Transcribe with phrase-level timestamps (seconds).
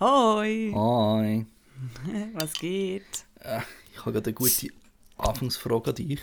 [0.00, 0.72] Hoi!
[0.74, 1.44] Hi.
[2.32, 3.04] Was geht?
[3.40, 3.60] Äh,
[3.92, 4.68] ich habe gerade eine gute
[5.18, 6.20] Anfangsfrage an dich.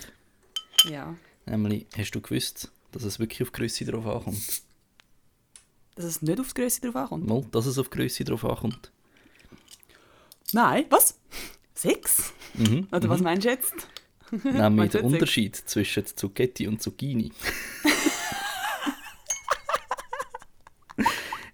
[0.82, 1.14] Ja.
[1.46, 4.62] Nämlich, hast du gewusst, dass es wirklich auf Größe drauf ankommt?
[5.94, 7.28] Dass es nicht auf die Größe drauf ankommt?
[7.28, 8.90] Mal, dass es auf Größe drauf ankommt.
[10.52, 10.86] Nein.
[10.90, 11.16] Was?
[11.72, 12.32] Sechs?
[12.54, 12.88] Mhm.
[12.90, 13.74] Oder was meinst du jetzt?
[14.42, 17.30] Nämlich der Unterschied zwischen Zucchetti und Zucchini.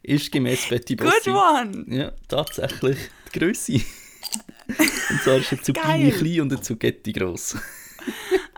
[0.04, 1.30] Ist gemäß Betty Good Bossi.
[1.30, 1.84] one!
[1.88, 2.98] Ja, tatsächlich
[3.34, 3.72] die Größe.
[3.74, 5.64] und zwar ist eine Geil.
[5.64, 7.56] Zucchini klein und eine Zucchetti gross.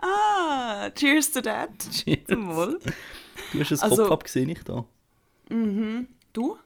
[0.01, 1.69] Ah, cheers to that.
[1.91, 2.19] Cheers.
[2.27, 2.79] Zum Wohl.
[3.53, 4.85] Du hast es Also- Kopf abgesehen, nicht da.
[6.33, 6.57] Du?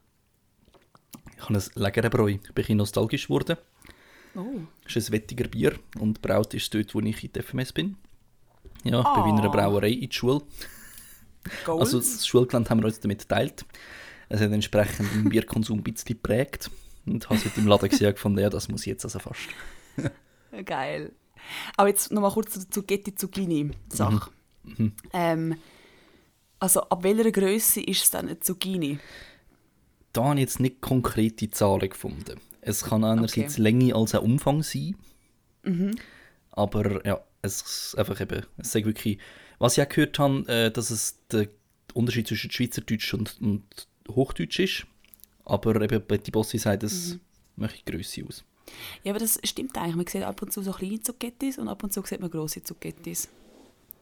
[1.38, 2.30] Ich habe ein leckeres Bräu.
[2.44, 3.58] Ich bin ein nostalgisch geworden.
[4.36, 4.62] Oh.
[4.88, 7.98] Es ist ein wettiger Bier und braut ist dort, wo ich in der FMS bin.
[8.84, 9.22] Ja, Ah.
[9.22, 10.42] bei einer Brauerei in der Schule.
[11.66, 11.82] Goals?
[11.82, 13.66] Also das Schulgelände haben wir uns damit geteilt.
[14.32, 16.72] Es hat entsprechend den Bierkonsum ein bisschen geprägt.
[17.06, 19.42] Und habe es heute im Laden gesehen gefunden, ja, das muss ich jetzt also fast.
[20.66, 21.12] Geil.
[21.76, 24.30] Aber jetzt nochmal kurz zur Zucchetti Zucchini Sache.
[24.64, 24.94] Mhm.
[25.12, 25.56] Ähm,
[26.60, 29.00] also ab welcher Größe ist es dann eine Zucchini?
[30.14, 32.40] Da habe ich jetzt nicht konkrete Zahlen gefunden.
[32.62, 33.62] Es kann einerseits Okay.
[33.62, 34.96] Länge als auch Umfang sein.
[35.64, 35.96] Mhm.
[36.52, 39.18] Aber ja, es ist einfach eben, es ist wirklich,
[39.58, 41.48] was ich auch gehört habe, äh, dass es der
[41.94, 44.86] Unterschied zwischen Schweizerdeutsch und, und Hochdeutsch ist.
[45.46, 47.20] Aber eben Betty Bossi sagt, es Mhm.
[47.58, 48.44] macht die Größe aus.
[49.04, 49.96] Ja, aber das stimmt eigentlich.
[49.96, 52.64] Man sieht ab und zu so kleine Zucchettis und ab und zu sieht man grosse
[52.64, 53.28] Zucchettis.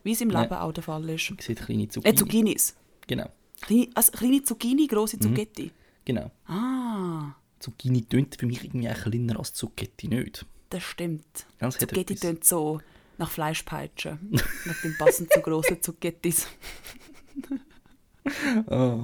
[0.03, 0.43] Wie es im Nein.
[0.43, 1.29] Leben auch der Fall ist.
[1.31, 2.13] Man sieht kleine Zucchini.
[2.13, 2.75] Äh, Zucchinis.
[3.07, 3.29] Genau,
[3.61, 5.21] Kleine, also kleine Zucchini, grosse Mhm.
[5.21, 5.71] Zucchetti.
[6.05, 6.31] genau.
[6.45, 10.45] Ah, Zucchini tönt für mich irgendwie auch kleiner als Zucchetti nicht.
[10.69, 11.47] das stimmt.
[11.59, 12.79] Hat Zucchetti tönt so
[13.17, 14.17] nach Fleischpeitsche.
[14.29, 16.47] Mit dem passend zu grossen Zucchettis.
[18.67, 19.03] Ah.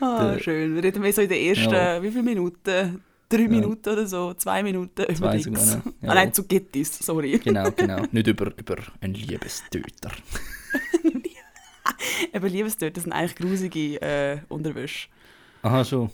[0.00, 0.74] Ah, Der- schön.
[0.74, 2.02] Wir reden wir so in den ersten, Ja.
[2.02, 3.02] wie viele Minuten?
[3.28, 5.82] Drei Minuten oder so, zwei Minuten über Zwei sogar, ja.
[5.86, 6.14] Ah, Ja.
[6.14, 7.38] nein, Zucchettis, sorry.
[7.38, 8.04] Genau, genau.
[8.12, 10.10] Nicht über, über einen Liebestöter.
[12.34, 15.08] Eben Liebestöter sind eigentlich grusige äh, Unterwäsche.
[15.62, 15.70] Ja.
[15.70, 16.10] Aha, schon.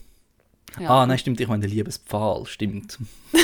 [0.86, 2.98] Ah, nein, stimmt, ich meine den Liebespfahl, stimmt.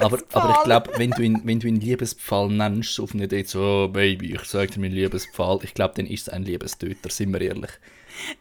[0.00, 3.50] aber, aber ich glaube, wenn du ihn, wenn du ihn Liebespfahl nennst, auf nicht jetzt
[3.50, 7.10] so, oh, Baby, ich sag dir meinen Liebespfahl, ich glaube, dann ist es ein Liebestöter,
[7.10, 7.70] sind wir ehrlich.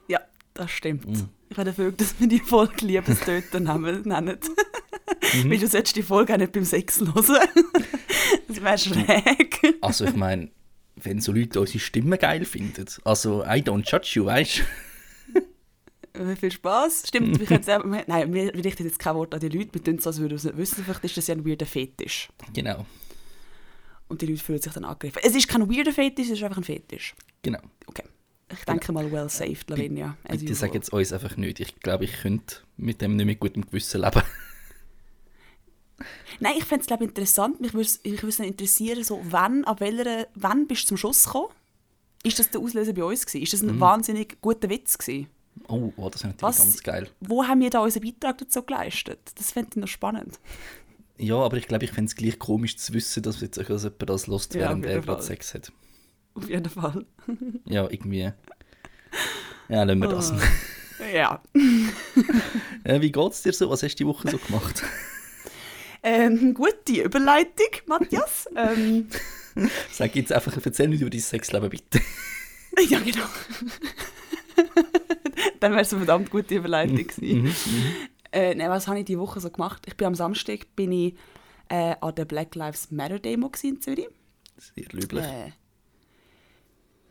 [0.08, 0.20] Ja,
[0.54, 1.08] das stimmt.
[1.08, 1.30] Mhm.
[1.50, 4.40] Ich bin dafür, dass wir die Folge Liebestöter nennen.
[5.34, 5.52] Mhm.
[5.52, 7.16] Weil du solltest die Folge auch nicht beim Sex hören.
[8.48, 9.78] das wäre schräg.
[9.82, 10.50] Also ich meine,
[10.96, 14.64] wenn so Leute unsere Stimme geil finden, also I don't judge you, weißt Äh,
[16.40, 17.04] Viel Spaß.
[17.08, 19.74] Stimmt, wir können wir- Nein, wir richten jetzt kein Wort an die Leute.
[19.74, 20.84] Wir tun es, als würden wir es nicht wissen.
[20.84, 22.30] Vielleicht ist das ja ein weirder Fetisch.
[22.54, 22.86] Genau,
[24.08, 25.22] Und die Leute fühlen sich dann angegriffen.
[25.24, 27.16] Es ist kein weirder Fetisch, es ist einfach ein Fetisch.
[27.42, 27.60] genau.
[27.88, 28.04] Okay.
[28.52, 30.18] Ich denke mal, well saved, Lavinia.
[30.24, 31.60] as Bitte sag jetzt uns einfach nicht.
[31.60, 34.22] Ich glaube, ich könnte mit dem nicht mit gutem Gewissen leben.
[36.40, 37.62] Nein, ich fände es interessant.
[37.62, 37.88] Mich würde
[38.30, 41.50] es interessieren, so, wann, ab welcher, wann bist du zum Schuss gekommen?
[42.24, 43.44] Ist das der Auslöser bei uns gewesen?
[43.44, 45.28] Ist das ein wahnsinnig guter Witz gewesen?
[45.68, 46.58] Oh, oh das ist natürlich Was?
[46.58, 47.10] ganz geil.
[47.22, 49.20] Wo haben wir da unseren Beitrag dazu geleistet?
[49.36, 50.40] Das fände ich noch spannend.
[51.18, 54.10] Ja, aber ich glaube, ich fände es gleich komisch zu wissen, dass jetzt dass jemand
[54.10, 55.22] das lost, Ja, während er gerade.
[55.22, 55.72] Sex hat.
[56.34, 57.06] Auf jeden Fall.
[57.66, 58.32] Ja, irgendwie.
[59.70, 60.32] Ja, lassen wir das.
[60.32, 61.06] Ah.
[61.14, 61.44] Ja.
[62.84, 63.68] Äh, wie geht's dir so?
[63.72, 64.84] Was hast du die Woche so gemacht?
[66.04, 68.48] Ähm, gute Überleitung, Matthias.
[68.56, 69.08] ähm,
[69.92, 72.00] Sag jetzt einfach, erzähl nicht über dein Sexleben, bitte.
[72.88, 73.26] ja, genau.
[75.60, 77.44] Dann wäre es eine verdammt gute Überleitung gewesen.
[77.44, 77.52] Mhm,
[78.32, 79.84] Äh, nein, was habe ich diese Woche so gemacht?
[79.88, 81.16] Ich bin am Samstag bin ich,
[81.70, 84.08] äh, an der Black Lives Matter Demo in Zürich.
[84.58, 85.24] Sehr löblich.
[85.24, 85.52] Äh,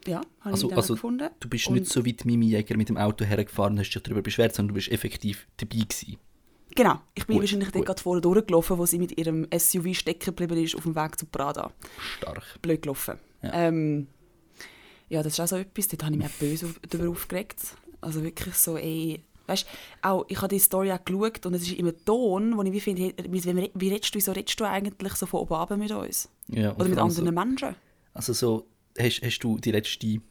[0.06, 1.30] ja, habe Also- ich also, gefunden.
[1.40, 4.02] Du bist Und- nicht so weit Mimi Jäger mit dem Auto hergefahren und hast dich
[4.02, 6.18] darüber beschwert, sondern du bist effektiv dabei gewesen.
[6.76, 7.86] Genau, ich bin Gut, wahrscheinlich dort gut.
[7.86, 11.24] gerade vorne durchgelaufen, wo sie mit ihrem SUV stecken geblieben ist auf dem Weg zu
[11.26, 11.72] Prada.
[12.18, 12.42] Stark.
[12.60, 13.18] Blöd gelaufen.
[13.42, 13.52] Ja.
[13.68, 14.08] Ähm,
[15.08, 17.60] ja, das ist auch so etwas, dort habe ich mich böse auf- darüber aufgeregt.
[18.04, 19.66] Also wirklich so, ey, weißt
[20.02, 22.80] auch, ich habe die Story auch geschaut und es ist immer Ton, wo ich wie
[22.80, 26.28] finde, wie, wie, redest du, wieso redest du eigentlich so von oben runter mit uns?
[26.48, 27.74] Ja, Oder mit allem so- anderen Menschen?
[28.14, 28.66] Also so,
[28.98, 30.22] hast, hast du die letzten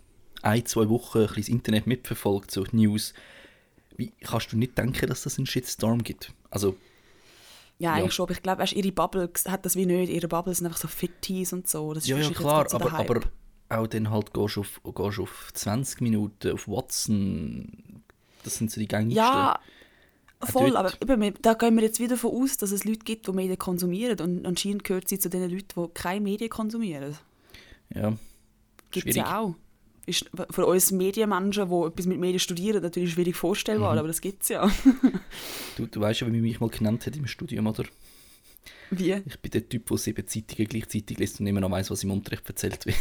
[0.42, 3.14] ein, zwei Wochen ein bisschen das Internet mitverfolgt, so die News.
[3.98, 6.32] Wie kannst du nicht denken, dass das einen Shitstorm gibt?
[6.50, 6.76] Also,
[7.80, 7.94] Ja, Ja.
[8.02, 10.10] eigentlich schon, aber ich glaube, ihre Bubble hat das wie nicht.
[10.12, 11.94] Ihre Bubble sind einfach so Fitties und so.
[11.94, 13.22] Das ist ja, ja, klar, aber, aber
[13.74, 18.04] auch dann halt gehst auf, gehst auf 20 Minuten auf Watson.
[18.44, 19.16] Das sind so die gängigsten.
[19.26, 19.60] Ja,
[20.42, 23.32] voll, aber eben, da gehen wir jetzt wieder davon aus, dass es Leute gibt, die
[23.32, 27.16] Medien konsumieren und anscheinend gehört sie zu den Leuten, die keine Medien konsumieren.
[27.94, 28.14] ja
[28.92, 29.56] Gibt es ja auch.
[30.06, 34.00] ist für uns Medienmenschen, die etwas mit Medien studieren, natürlich schwierig vorstellbar, Mhm.
[34.00, 34.70] aber das gibt es ja.
[35.78, 37.86] Du, du weißt ja, wie man mich mal genannt hat im Studium, oder?
[38.92, 39.14] Wie?
[39.26, 42.12] Ich bin der Typ, der sieben Zeitungen gleichzeitig liest und immer noch weiss, was im
[42.12, 42.98] Unterricht erzählt wird.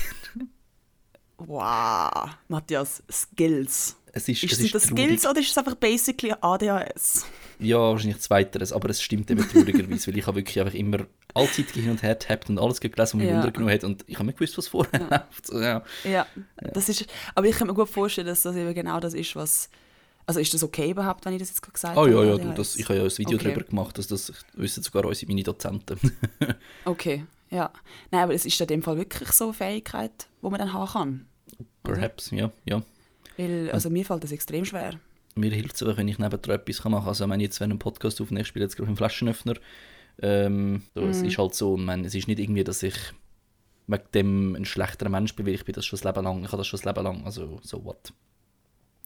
[1.47, 3.97] Wow, Matthias, Skills.
[4.15, 5.05] Es ist, Ist es ist das traurig.
[5.07, 7.25] Skills oder ist es einfach basically ADHS?
[7.59, 11.51] Ja, wahrscheinlich zweiteres, aber es stimmt eben traurigerweise, weil ich habe wirklich einfach immer alle
[11.51, 13.37] Zeitungen hin und her getappt und alles gelesen, was mich Ja.
[13.37, 15.47] Wunder genommen hat und ich habe nicht gewusst, was vorher läuft.
[15.47, 15.83] So, ja.
[16.05, 16.27] Ja,
[16.75, 17.07] das ist.
[17.35, 19.71] Aber ich kann mir gut vorstellen, dass das eben genau das ist, was.
[20.27, 22.13] Also ist das okay überhaupt, wenn ich das jetzt gerade gesagt Oh habe?
[22.13, 23.49] ja, ja, du, das, ich habe ja ein Video Okay.
[23.49, 25.99] darüber gemacht, dass das wissen sogar unsere meine Dozenten.
[26.85, 27.73] Okay, ja.
[28.13, 30.93] Nein, aber es ist in dem Fall wirklich so eine Fähigkeit, die man dann haben
[30.93, 31.27] kann.
[31.83, 32.83] Perhaps, ja, ja.
[33.37, 35.01] Weil, also mir fällt das extrem schwer.
[35.35, 37.09] Mir hilft es einfach, wenn ich nebendran etwas machen kann.
[37.09, 39.55] Also wenn ich jetzt einen Podcast aufnehme, ich spiele jetzt gerade einen Flaschenöffner.
[40.21, 41.09] Ähm, so, Mhm.
[41.09, 42.95] Es ist halt so, und man, es ist nicht irgendwie, dass ich
[43.87, 46.41] wegen dem ein schlechterer Mensch bin, weil ich bin das schon das Leben lang.
[46.45, 48.13] Ich habe das schon das Leben lang, also so what.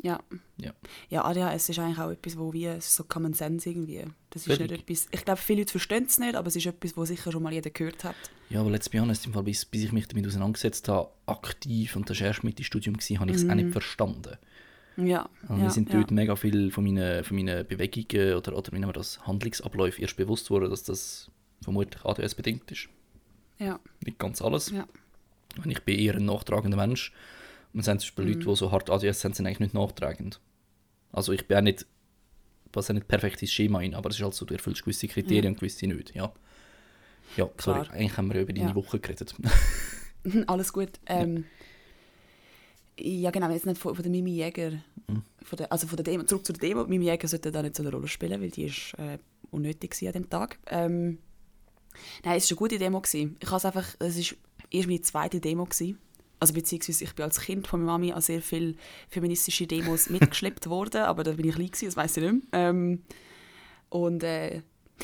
[0.07, 0.21] Ja.
[0.59, 0.73] Ja.
[1.11, 4.05] Ja, ADHS ist eigentlich auch etwas, wo wie, so Common Sense irgendwie.
[4.31, 4.71] Das ist Völlig.
[4.71, 7.33] nicht etwas, ich glaube, viele Leute verstehen es nicht, aber es ist etwas, wo sicher
[7.33, 8.15] schon mal jeder gehört hat.
[8.49, 11.97] Ja, aber let's be honest, im Fall, bis, bis ich mich damit auseinandergesetzt habe, aktiv,
[11.97, 14.37] und das war erst mit dem Studium, gewesen, habe ich es auch nicht verstanden.
[14.97, 15.29] Ja.
[15.49, 15.59] Und Mhm.
[15.59, 15.97] ja, mir sind ja.
[15.99, 20.01] dort mega viel von meinen, von meinen Bewegungen oder, oder wie nennen wir das, Handlungsabläufe
[20.01, 21.31] erst bewusst worden, dass das
[21.63, 22.89] vermutlich ADS bedingt ist.
[23.59, 24.71] Ja, Nicht ganz alles.
[24.71, 24.87] ja.
[25.63, 27.13] Und ich bin eher ein nachtragender Mensch.
[27.79, 28.33] Es sind zum Beispiel Mhm.
[28.33, 30.41] Leute, die so hart ADS sind, sind eigentlich nicht nachtragend.
[31.13, 31.87] Also ich bin auch nicht,
[32.73, 35.49] passe nicht perfekt ins Schema ein, aber es ist halt so, du erfüllst gewisse Kriterien
[35.55, 36.33] und gewisse nicht, ja.
[37.37, 37.91] Ja, sorry, Klar.
[37.91, 38.75] eigentlich haben wir ja über deine Ja.
[38.75, 39.35] Woche geredet.
[40.47, 40.91] Alles gut.
[41.07, 41.45] Ähm,
[42.99, 43.31] ja.
[43.31, 44.71] genau, jetzt nicht von, von der Mimi Jäger.
[45.09, 45.23] Mhm.
[45.43, 46.85] Von der, also von der Demo, zurück zu der Demo.
[46.87, 49.19] Mimi Jäger sollte da nicht so eine Rolle spielen, weil die ist äh,
[49.51, 50.59] unnötig an dem Tag.
[50.67, 51.19] Ähm,
[52.25, 53.01] nein, es war eine gute Demo.
[53.01, 53.37] Gewesen.
[53.41, 54.37] Ich habe es einfach, es ist
[54.71, 55.65] erst meine zweite Demo.
[55.65, 55.99] Gewesen.
[56.39, 58.75] Also beziehungsweise ich bin als Kind von meiner Mami an sehr viele
[59.09, 62.69] feministische Demos mitgeschleppt worden, aber da bin ich klein gewesen, das weiß ich nicht mehr.
[62.69, 63.03] Ähm,
[63.89, 64.63] und äh,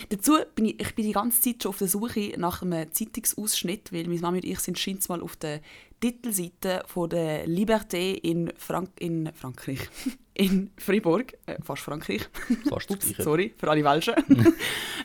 [0.08, 3.92] dazu bin ich, ich bin die ganze Zeit schon auf der Suche nach einem Zeitungsausschnitt,
[3.92, 5.60] weil meine Mami und ich sind scheint's mal auf der
[6.00, 9.78] Titelseite von der Liberté in, Frank in Frankreich,
[10.34, 12.28] in Fribourg, äh, fast Frankreich,
[12.68, 14.14] Fast Ups, sorry, für alle Welschen.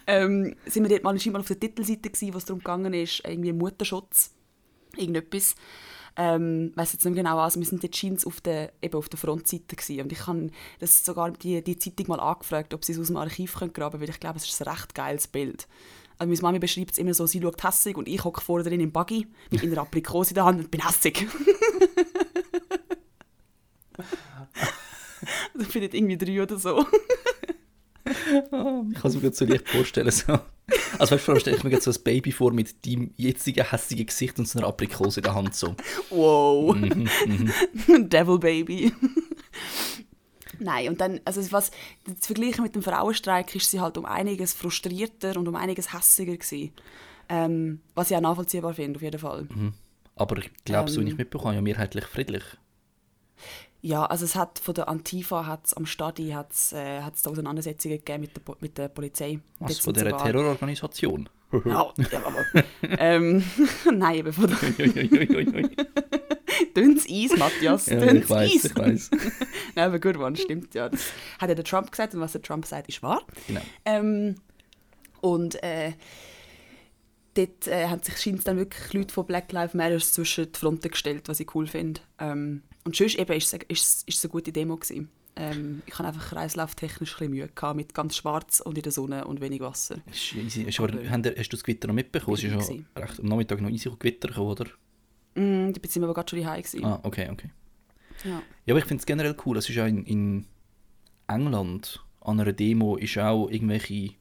[0.07, 3.21] ähm, sind wir dort mal, scheinbar auf der Titelseite gewesen, wo es darum gegangen ist,
[3.25, 4.33] irgendwie Mutterschutz,
[4.95, 5.55] irgendetwas.
[6.19, 9.19] Ähm, weiß jetzt nicht genau, also wir sind dort scheint's auf der, eben auf der
[9.19, 10.01] Frontseite gewesen.
[10.01, 10.49] und ich habe
[10.81, 14.01] sogar die, die Zeitung mal angefragt, ob sie es aus dem Archiv können graben können,
[14.01, 15.67] weil ich glaube, es ist ein recht geiles Bild.
[16.17, 18.79] Also meine Mami beschreibt es immer so, sie schaut hässig und ich hocke vorne drin
[18.79, 21.27] im Buggy mit einer Aprikose in der Hand und bin hässig.
[25.53, 26.83] das findet irgendwie drei oder so.
[28.05, 30.09] Ich kann es mir gerade so leicht vorstellen.
[30.09, 30.39] So.
[30.99, 33.65] Also weißt, vor allem stelle ich mir gerade so ein Baby vor mit deinem jetzigen
[33.69, 35.55] hässigen Gesicht und so einer Aprikose in der Hand.
[35.55, 35.75] So.
[36.09, 36.75] Wow.
[36.75, 37.09] Mhm,
[37.87, 38.09] mhm.
[38.09, 38.91] Devil Baby.
[40.59, 41.71] Nein, und dann, also was,
[42.19, 46.35] zu vergleichen mit dem Frauenstreik ist sie halt um einiges frustrierter und um einiges hässiger
[46.35, 46.71] gewesen.
[47.29, 49.47] Ähm, was ich auch nachvollziehbar finde, auf jeden Fall.
[50.15, 51.07] Aber ich glaube, so wie Ähm.
[51.09, 52.43] ich mitbekomme, ja mehrheitlich friedlich.
[53.81, 57.97] Ja, also es hat von der Antifa hat's, am Stadi hat's, äh, hat's da Auseinandersetzungen
[57.97, 59.39] gegeben mit der, mit der Polizei.
[59.59, 61.29] Was Dort von sogar- Terrororganisation?
[61.65, 62.45] Ja, ja aber,
[62.99, 63.41] ähm,
[63.93, 64.57] nein, eben von der...
[66.73, 68.65] Tönt's Eis, Matthias, ja, tönt's ich weiß, Eis.
[68.65, 69.11] ich weiß.
[69.75, 70.89] Nein, aber gut, Mann, stimmt ja.
[70.89, 71.05] Das
[71.39, 73.21] hat ja der Trump gesagt und was der Trump sagt, ist wahr.
[73.47, 73.61] Genau.
[73.85, 74.35] Ähm,
[75.21, 75.93] und äh,
[77.35, 80.89] dort äh, haben sich scheint's dann wirklich Leute von Black Lives Matter zwischen die Fronten
[80.91, 82.01] gestellt, was ich cool finde.
[82.19, 85.09] Ähm, und sonst eben ist es, ist, ist es eine gute Demo gewesen.
[85.35, 88.91] Ähm, ich hatte einfach kreislauftechnisch ein bisschen Mühe gehabt, mit ganz schwarz und in der
[88.91, 89.97] Sonne und wenig Wasser.
[90.09, 90.63] Ist easy.
[90.63, 92.35] Ist aber, Aber- ihr- hast du das Gewitter noch mitbekommen?
[92.37, 92.51] Es ist
[92.95, 94.65] recht, am Nachmittag noch easy Gewitter gekommen, oder?
[95.35, 96.83] Mm, da sind wir aber gerade schon daheim gewesen.
[96.85, 97.49] Ah, okay, okay.
[98.23, 98.41] Ja.
[98.65, 99.57] Ja, aber ich finde es generell cool.
[99.57, 100.45] Es ist ja in, in
[101.27, 104.11] England an einer Demo ist auch irgendwelche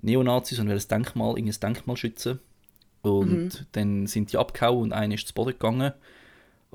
[0.00, 2.40] Neonazis und wollen ein Denkmal, irgendein Denkmal schützen.
[3.02, 5.92] Und dann sind die abgehauen und einer ist zu Boden gegangen.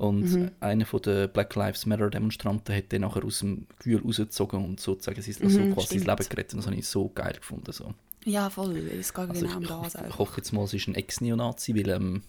[0.00, 4.64] Und einer von den Black Lives Matter Demonstranten hat dann nachher aus dem Gewühl rausgezogen
[4.64, 6.08] und sozusagen sein, also Mhm, quasi sein.
[6.08, 6.58] Leben gerettet.
[6.58, 7.70] Das habe ich so geil gefunden.
[7.70, 7.92] So.
[8.24, 8.78] ja, voll.
[8.78, 10.08] Es geht Also genau um ich, das.
[10.08, 12.22] ich, hoffe jetzt mal, es ist ein Ex-Neonazi, weil ähm,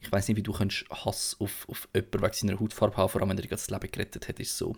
[0.00, 3.20] ich weiß nicht, wie du kannst Hass auf, auf jemanden wegen seiner Hautfarbe haben, vor
[3.20, 4.74] allem wenn er das Leben gerettet hat, ist so.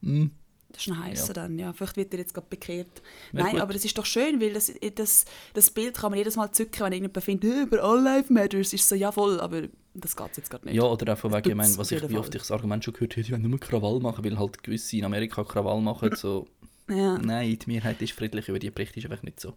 [0.00, 0.26] Mm.
[0.70, 1.32] Das ist ein heißer Ja.
[1.34, 1.72] dann, ja.
[1.72, 3.02] Vielleicht wird er jetzt gerade bekehrt.
[3.32, 3.60] Nein, gut.
[3.60, 6.80] aber es ist doch schön, weil das, das, das Bild kann man jedes Mal zücken,
[6.84, 9.62] wenn irgendjemand findet, «Äh, aber all life matters, ist so, ja voll, aber
[9.94, 10.74] das geht jetzt gerade nicht.
[10.74, 12.94] Ja, oder auch von wegen, ich meine, was ich, wie oft ich das Argument schon
[12.94, 16.10] gehört habe, die wollen nur Krawall machen, weil halt gewisse in Amerika Krawall machen.
[16.16, 16.48] So,
[16.88, 19.54] Ja, nein, die Mehrheit ist friedlich, über die Bericht ist einfach nicht so.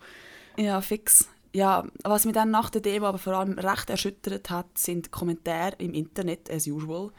[0.57, 1.27] ja fix.
[1.53, 5.73] Ja, was mich dann nach der Demo aber vor allem recht erschüttert hat, sind Kommentare
[5.79, 7.11] im Internet, as usual,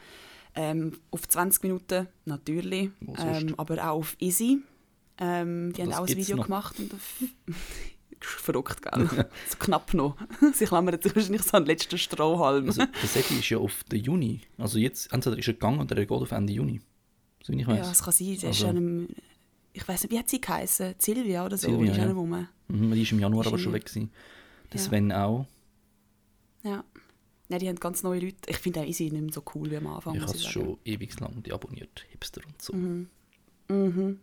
[0.55, 4.59] Ähm, auf 20 Minuten natürlich, ähm, aber auch auf Easy.
[5.17, 6.45] Ähm, die haben Das auch ein Video noch.
[6.45, 6.79] gemacht.
[6.79, 7.23] Und auf
[8.21, 9.07] Verrückt, gell?
[9.47, 10.17] so knapp noch.
[10.53, 12.65] Sie klammern jetzt wahrscheinlich so an den letzten Strohhalm.
[12.67, 14.41] Also, der Segi ist ja auf den Juni.
[14.57, 16.81] Also jetzt, entweder ist er gegangen oder er geht auf Ende Juni.
[17.43, 17.91] So ich ja, weiß.
[17.91, 18.27] es kann sein.
[18.27, 19.07] Der ist Also- an einem,
[19.71, 20.95] ich weiß nicht, wie hat sie geheißen?
[20.97, 21.69] Silvia oder so?
[21.69, 22.11] Silvia, die ist ja.
[22.11, 22.47] rum.
[22.67, 24.11] Mhm, die ist im Januar Ist aber schon weg gewesen.
[24.73, 24.85] Der Ja.
[24.85, 25.45] Sven auch.
[26.63, 26.83] Ja.
[27.49, 28.37] Nein, die haben ganz neue Leute.
[28.47, 30.15] Ich finde auch Easy nicht mehr so cool wie am Anfang.
[30.15, 32.05] ich habe es schon ewig lang die abonniert.
[32.11, 32.73] Hipster und so.
[32.73, 34.19] Mhm.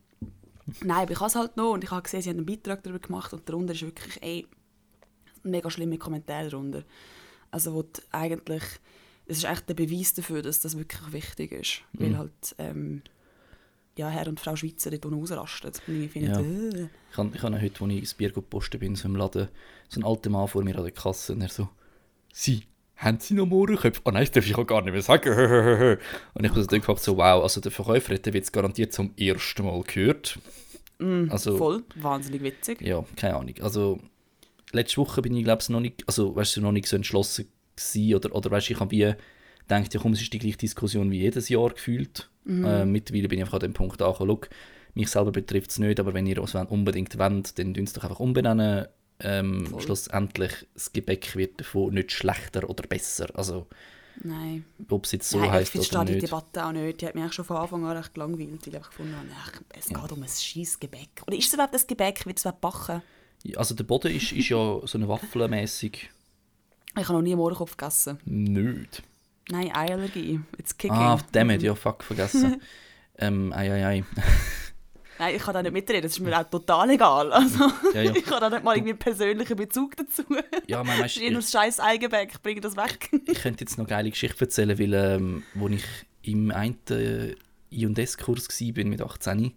[0.80, 2.82] Nein, aber ich habe es halt noch und ich habe gesehen, sie haben einen Beitrag
[2.82, 4.46] darüber gemacht und darunter ist wirklich ey,
[5.44, 6.82] mega schlimme Kommentare darunter.
[7.50, 8.62] Also wo eigentlich,
[9.26, 11.82] das ist echt der Beweis dafür, dass das wirklich wichtig ist.
[11.92, 12.18] Weil Mhm.
[12.18, 13.02] halt ähm,
[13.96, 15.72] ja, Herr und Frau Schweizer dort ausrasten.
[15.88, 16.40] Ich finde, Ja.
[16.40, 19.48] äh, Ich habe ich habe heute, als ich ins Bier gepostet bin, so im Laden,
[19.88, 21.68] so ein alter Mann vor mir an der Kasse und er so,
[22.32, 22.64] «Sie,
[22.96, 25.32] haben Sie noch Mohrenköpfe?» «Oh nein, das darf ich auch gar nicht mehr sagen.»
[26.34, 29.64] Und ich habe so gedacht, so, wow, also der Verkäufer hätte jetzt garantiert zum ersten
[29.64, 30.38] Mal gehört.
[31.28, 32.80] Also, voll, wahnsinnig witzig.
[32.80, 33.54] ja, keine Ahnung.
[33.60, 33.98] Also,
[34.72, 37.48] letzte Woche bin ich, glaube ich, noch nicht, also, weißt du, noch nicht so entschlossen
[37.76, 39.14] gewesen, oder, oder weißt du, ich habe wie
[39.68, 42.30] gedacht, ja komm, es ist die gleiche Diskussion wie jedes Jahr gefühlt.
[42.64, 44.38] Äh, mittlerweile bin ich einfach an dem Punkt angekommen,
[44.94, 48.20] mich selber betrifft es nicht, aber wenn ihr es unbedingt wollt, dann es doch einfach
[48.20, 48.86] umbenennen.
[49.20, 53.28] Ähm, schlussendlich, das Gebäck wird davon nicht schlechter oder besser.
[53.34, 53.66] Also,
[54.22, 54.64] Nein.
[54.90, 56.26] ob es jetzt so Nein, ich heisst verstehe oder die nicht.
[56.26, 57.00] Debatte auch nicht.
[57.00, 59.28] Die hat mich eigentlich schon von Anfang an recht gelangweilt, weil ich einfach gefunden habe,
[59.34, 61.08] ach, es geht um ein scheiß Gebäck.
[61.26, 62.26] Oder ist es überhaupt ein Gebäck?
[62.26, 63.02] Wird es überhaupt backen?
[63.56, 66.10] Also, der Boden ist, ist ja so eine Waffelmäßig
[66.98, 68.18] Ich habe noch nie einen Mohrenkopf gegessen.
[68.24, 69.02] nicht.
[69.48, 70.40] Nein, Eiallergie.
[70.58, 70.96] It's kicking.
[70.96, 72.60] Ah, dammit, ja, fuck, vergessen.
[73.18, 74.04] ähm, ei, ei, ei.
[75.18, 76.02] Nein, ich kann da nicht mitreden.
[76.02, 77.32] Das ist mir auch total egal.
[77.32, 78.12] Also, Ja, ja.
[78.14, 80.22] ich habe da nicht mal irgendwie einen persönlichen Bezug dazu.
[80.66, 82.42] Ja, man, nur weißt, das scheiß Eigenbäck.
[82.42, 83.10] Bring das weg.
[83.26, 85.84] ich könnte jetzt noch eine geile Geschichte erzählen, weil, ähm, wo ich
[86.22, 87.34] im einen äh,
[87.72, 89.52] I&S-Kurs war mit 18,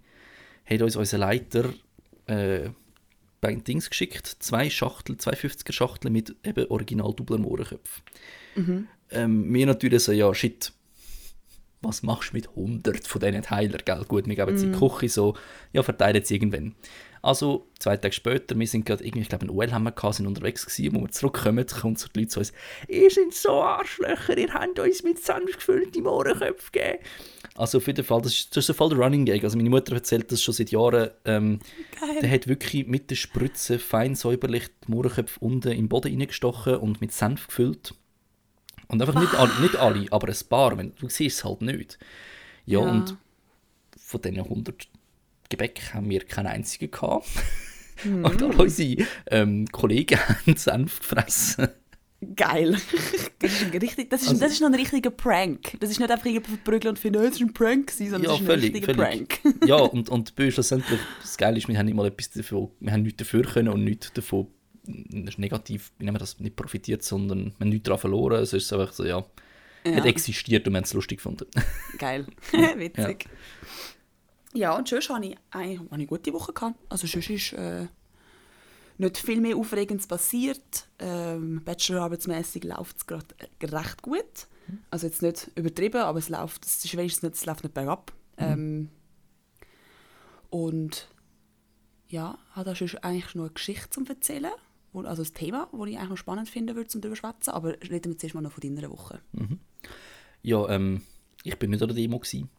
[0.65, 1.73] hat uns unser Leiter
[2.27, 2.69] äh,
[3.41, 8.03] bei Dings geschickt, zwei Schachtel, zwei 50er Schachteln mit eben original Dubler Mohrenköpfen.
[9.11, 10.71] Ähm, wir natürlich so, ja, shit,
[11.81, 14.05] was machst du mit 100 von diesen Teilen, gell?
[14.07, 15.35] Gut, wir geben sie in die Küche, so,
[15.71, 16.75] ja, verteilen sie irgendwann.
[17.21, 20.15] Also, zwei Tage später, wir sind gerade irgendwie, ich glaube, in OL haben wir gehabt,
[20.15, 22.53] sind unterwegs gewesen, wo wir zurückkommen, kommen so die Leute zu uns,
[22.87, 26.99] ihr seid so Arschlöcher, ihr habt uns mit Senf gefüllte Mohrenköpfe gegeben.
[27.55, 29.43] Also auf jeden Fall, das ist, das ist so voll der Running Gag.
[29.43, 31.09] Also meine Mutter erzählt das schon seit Jahren.
[31.25, 31.59] Ähm,
[31.99, 32.21] Geil.
[32.21, 37.01] der hat wirklich mit der Spritze fein säuberlich die Mohrenköpfe unten im Boden reingestochen und
[37.01, 37.95] mit Senf gefüllt.
[38.89, 41.97] Und einfach nicht alle, nicht alle, aber ein paar, wenn, du siehst es halt nicht.
[42.65, 42.91] Ja, Ja.
[42.91, 43.15] und
[43.97, 44.87] von diesen 100
[45.49, 47.27] Gebäck haben wir keinen einzigen gehabt.
[48.05, 51.67] Und all unsere ähm, Kollegen haben Senf gefressen.
[52.35, 52.77] Geil.
[53.41, 55.77] Das ist, ein richtig, das, ist, Also- das ist noch ein richtiger Prank.
[55.79, 58.23] Das ist nicht einfach irgendwie verprügeln und finden, oh, das war ein Prank, gewesen, sondern
[58.23, 59.41] Ja, das ist ein völlig, richtiger völlig.
[59.41, 59.55] Prank.
[59.65, 63.03] ja, und, und schlussendlich, das Geile ist, wir haben nicht mal etwas davon, wir haben
[63.03, 64.47] nichts dafür können und nichts davon
[64.89, 68.41] negativ, wie nennen wir das, nicht profitiert, sondern wir haben nichts daran verloren.
[68.41, 69.23] Es ist einfach so, ja,
[69.85, 69.95] Ja.
[69.95, 71.45] hat existiert und wir haben es lustig gefunden.
[71.97, 72.25] Geil.
[72.75, 73.27] Witzig.
[74.53, 74.75] Ja.
[74.77, 76.53] und sonst hatte ich eine, eine gute Woche.
[76.53, 76.75] Gehabt.
[76.89, 77.87] Also sonst ist äh,
[78.97, 80.87] nicht viel mehr Aufregendes passiert.
[80.99, 83.27] Ähm, Bachelorarbeitsmäßig läuft es gerade
[83.59, 84.47] äh, recht gut.
[84.91, 88.11] Also jetzt nicht übertrieben, aber es läuft, es ist wenigstens nicht, es läuft nicht bergab.
[88.37, 88.89] Ähm,
[90.49, 91.07] und
[92.07, 94.51] ja, hat da sonst eigentlich noch eine Geschichte zum erzählen.
[94.93, 97.51] Wo- Also ein Thema, das ich eigentlich noch spannend finden würde, zum darüber zu schwätzen.
[97.51, 99.19] Aber reden wir zuerst mal noch von deiner Woche.
[100.41, 101.01] Ja, ähm,
[101.43, 102.49] ich bin nicht an der Demo gewesen.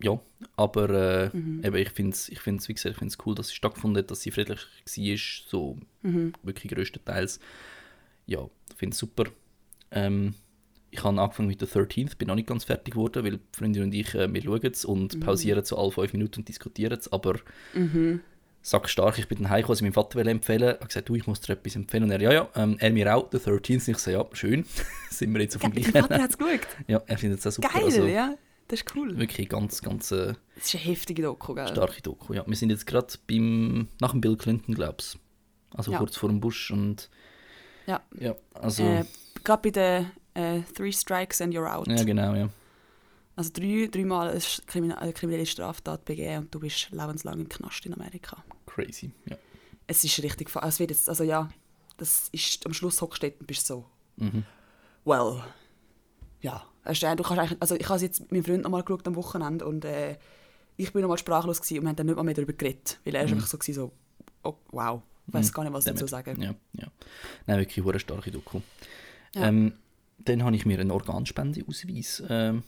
[0.00, 0.20] Ja,
[0.56, 3.56] aber äh, eben, ich finde es, ich find's, wie gesagt, ich find's cool, dass sie
[3.56, 5.76] stattgefunden hat, dass sie friedlich war, so
[6.44, 7.40] wirklich größtenteils.
[8.26, 9.24] Ja, ich finde es super.
[9.90, 10.34] Ähm,
[10.90, 13.92] ich habe angefangen mit der 13th, bin noch nicht ganz fertig geworden, weil Freundin und
[13.92, 17.34] ich, äh, wir schauen es und pausieren so alle fünf Minuten und diskutieren es, aber
[17.74, 18.20] sag
[18.88, 21.52] stark, ich bin dann heimgekommen, sie meinem Vater empfehlen, habe gesagt, du, ich muss dir
[21.54, 22.04] etwas empfehlen.
[22.04, 23.74] Und er, ja, ja, ähm, er mir auch, der 13th.
[23.74, 24.64] Und ich so, ja, schön,
[25.10, 25.92] sind wir jetzt auf dem gleichen.
[25.92, 26.60] Vater hat es geschaut.
[26.86, 27.68] Ja, er findet es auch super.
[27.72, 28.34] Geil, also, ja.
[28.68, 29.16] Das ist cool.
[29.18, 31.68] Wirklich ganz, ganz äh, Das ist eine heftige Doku, gell?
[31.68, 32.34] starke Doku.
[32.34, 35.18] Ja, wir sind jetzt gerade beim, nach dem Bill Clinton, glaube ich.
[35.74, 35.98] Also Ja.
[35.98, 37.08] kurz vor dem Bush und
[37.86, 38.02] Ja.
[38.20, 39.04] ja, also, Äh,
[39.42, 41.86] Gerade bei den äh, Three Strikes and You're Out.
[41.88, 42.50] ja genau, ja.
[43.38, 47.86] Also drei, dreimal eine Krimin eine kriminelle Straftat begehen und du bist lebenslang im Knast
[47.86, 48.42] in Amerika.
[48.66, 49.36] Crazy, ja.
[49.86, 50.50] Es ist richtig...
[50.60, 51.48] Es wird jetzt, also ja,
[51.98, 52.66] das ist...
[52.66, 53.84] Am Schluss hockst du und bist so...
[54.16, 54.42] Mhm.
[55.04, 55.40] Well...
[56.40, 59.06] Ja, du kannst eigentlich, also ich habe es jetzt mit meinem Freund noch mal geschaut
[59.06, 60.16] am Wochenende und äh,
[60.76, 62.98] ich bin noch mal sprachlos gewesen und wir haben dann nicht mal mehr darüber geredet,
[63.04, 63.92] weil er ist einfach so gewesen, so
[64.42, 66.42] oh, wow, ich weiß gar nicht, was dazu sagen.
[66.42, 66.88] Ja, ja.
[67.46, 68.62] Nein, wirklich eine starke Doku.
[69.36, 69.46] Ja.
[69.46, 69.74] Ähm,
[70.18, 72.64] dann habe ich mir einen Organspendeausweis ähm,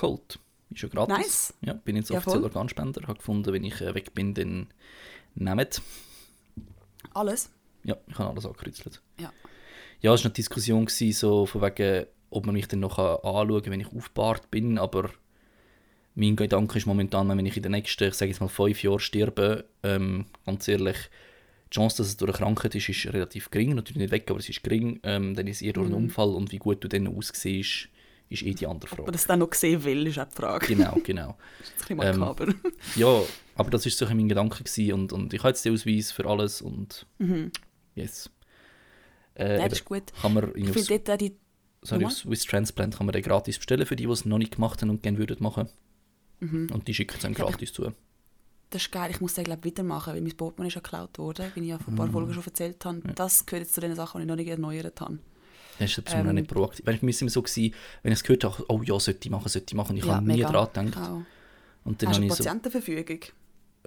[0.00, 0.38] geholt.
[0.72, 1.16] Ist ja gratis.
[1.16, 1.54] Nice.
[1.62, 2.44] Ja, bin jetzt Ja, offiziell voll.
[2.44, 3.02] Organspender.
[3.02, 4.68] Habe gefunden, wenn ich äh, weg bin, dann
[5.34, 5.82] nehmt.
[7.14, 7.50] Alles?
[7.84, 9.00] Ja, ich habe alles angekreuzelt.
[9.18, 9.32] Ja.
[10.00, 13.62] Ja, es war eine Diskussion, gewesen, so von wegen, ob man mich dann noch anschauen
[13.62, 15.10] kann, wenn ich aufgebahrt bin, aber
[16.14, 18.98] mein Gedanke ist momentan, wenn ich in den nächsten, ich sage jetzt mal fünf Jahren
[18.98, 20.96] sterbe, ähm, ganz ehrlich,
[21.70, 24.38] die Chance, dass es durch eine Krankheit ist, ist relativ gering, natürlich nicht weg, aber
[24.38, 26.04] es ist gering, ähm, dann ist es eher durch einen Mhm.
[26.04, 27.88] Unfall und wie gut du dann aussiehst,
[28.30, 29.10] ist eh die andere Frage.
[29.12, 30.66] das dann noch sehen will, ist auch die Frage.
[30.66, 31.36] Genau, genau.
[31.58, 32.54] Das ist ein bisschen Ähm, makaber.
[32.96, 33.20] Ja,
[33.56, 36.26] aber das war so mein Gedanke gewesen und, und ich habe jetzt den Ausweis für
[36.26, 37.50] alles und Mhm.
[37.94, 38.30] yes.
[39.36, 40.02] Ja, Äh, das eben, ist gut.
[40.22, 41.36] kann man Ich finde dort auch die...
[41.82, 44.54] sorry, auf Swiss Transplant kann man den gratis bestellen für die, die es noch nicht
[44.56, 45.68] gemacht haben und gerne würden machen.
[46.40, 46.68] Mhm.
[46.72, 47.92] Und die schicken es einem Ich gratis zu.
[48.70, 51.18] Das ist geil, ich muss den glaube wieder machen, weil mein Portemonnaie ist ja geklaut
[51.18, 52.12] worden, wie ich ja vor ein paar Mm.
[52.12, 53.00] Folgen schon erzählt habe.
[53.16, 55.18] Das gehört jetzt zu den Sachen, die ich noch nicht erneuert habe.
[55.80, 56.86] Das ist etwas, ähm, Ähm, nicht proaktiv.
[56.86, 59.30] Weil ich mir immer so gewesen, wenn ich es gehört habe, oh ja, sollte ich
[59.30, 59.96] machen, sollte ich machen.
[59.96, 60.52] Ich Ja, habe nie mega.
[60.52, 61.02] daran gedacht.
[61.10, 61.22] Auch.
[61.84, 63.20] Und dann Hast du eine ich so, Patientenverfügung?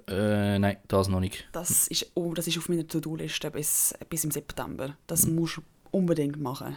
[0.08, 1.48] äh, nein, das noch nicht.
[1.52, 4.88] Das ist, oh, das ist auf meiner To-Do-Liste bis, bis im September.
[4.88, 4.94] Mhm.
[5.06, 6.76] Das musst du unbedingt machen.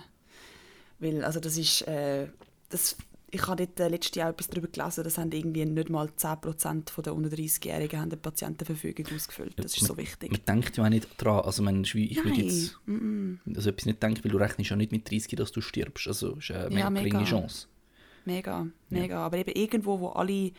[1.00, 2.28] Weil, also das ist, äh,
[2.70, 2.96] das,
[3.30, 6.90] ich habe dort äh, letztes Jahr etwas darüber gelesen, das haben irgendwie nicht mal 10%
[6.90, 9.54] von der unter 30-Jährigen haben eine Patientenverfügung ausgefüllt.
[9.60, 10.32] Das ist so wichtig.
[10.32, 11.42] Man denkt ja auch nicht dran.
[11.42, 12.40] Also man, ich würde Nein.
[12.40, 13.38] jetzt Mm-mm.
[13.56, 16.08] also etwas nicht denken, weil du rechnest ja nicht mit 30, dass du stirbst.
[16.08, 17.10] Also ist eine Ja, ja, mega.
[17.10, 17.68] geringe Chance.
[18.26, 19.26] Mega, mega.
[19.26, 20.52] Aber eben irgendwo, wo alle,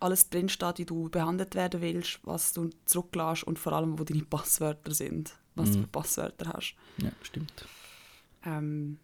[0.00, 4.24] alles drinsteht, wie du behandelt werden willst, was du zurücklässt und vor allem, wo deine
[4.24, 5.82] Passwörter sind, was du Mhm.
[5.82, 6.74] für Passwörter hast.
[7.02, 7.52] Ja, stimmt.
[8.46, 8.98] Ähm,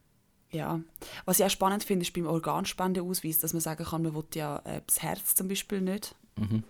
[0.55, 0.81] ja.
[1.25, 4.59] Was ich auch spannend finde, ist beim Organspendeausweis, dass man sagen kann, man will ja
[4.65, 6.15] äh, das Herz zum Beispiel nicht.
[6.37, 6.65] Mhm.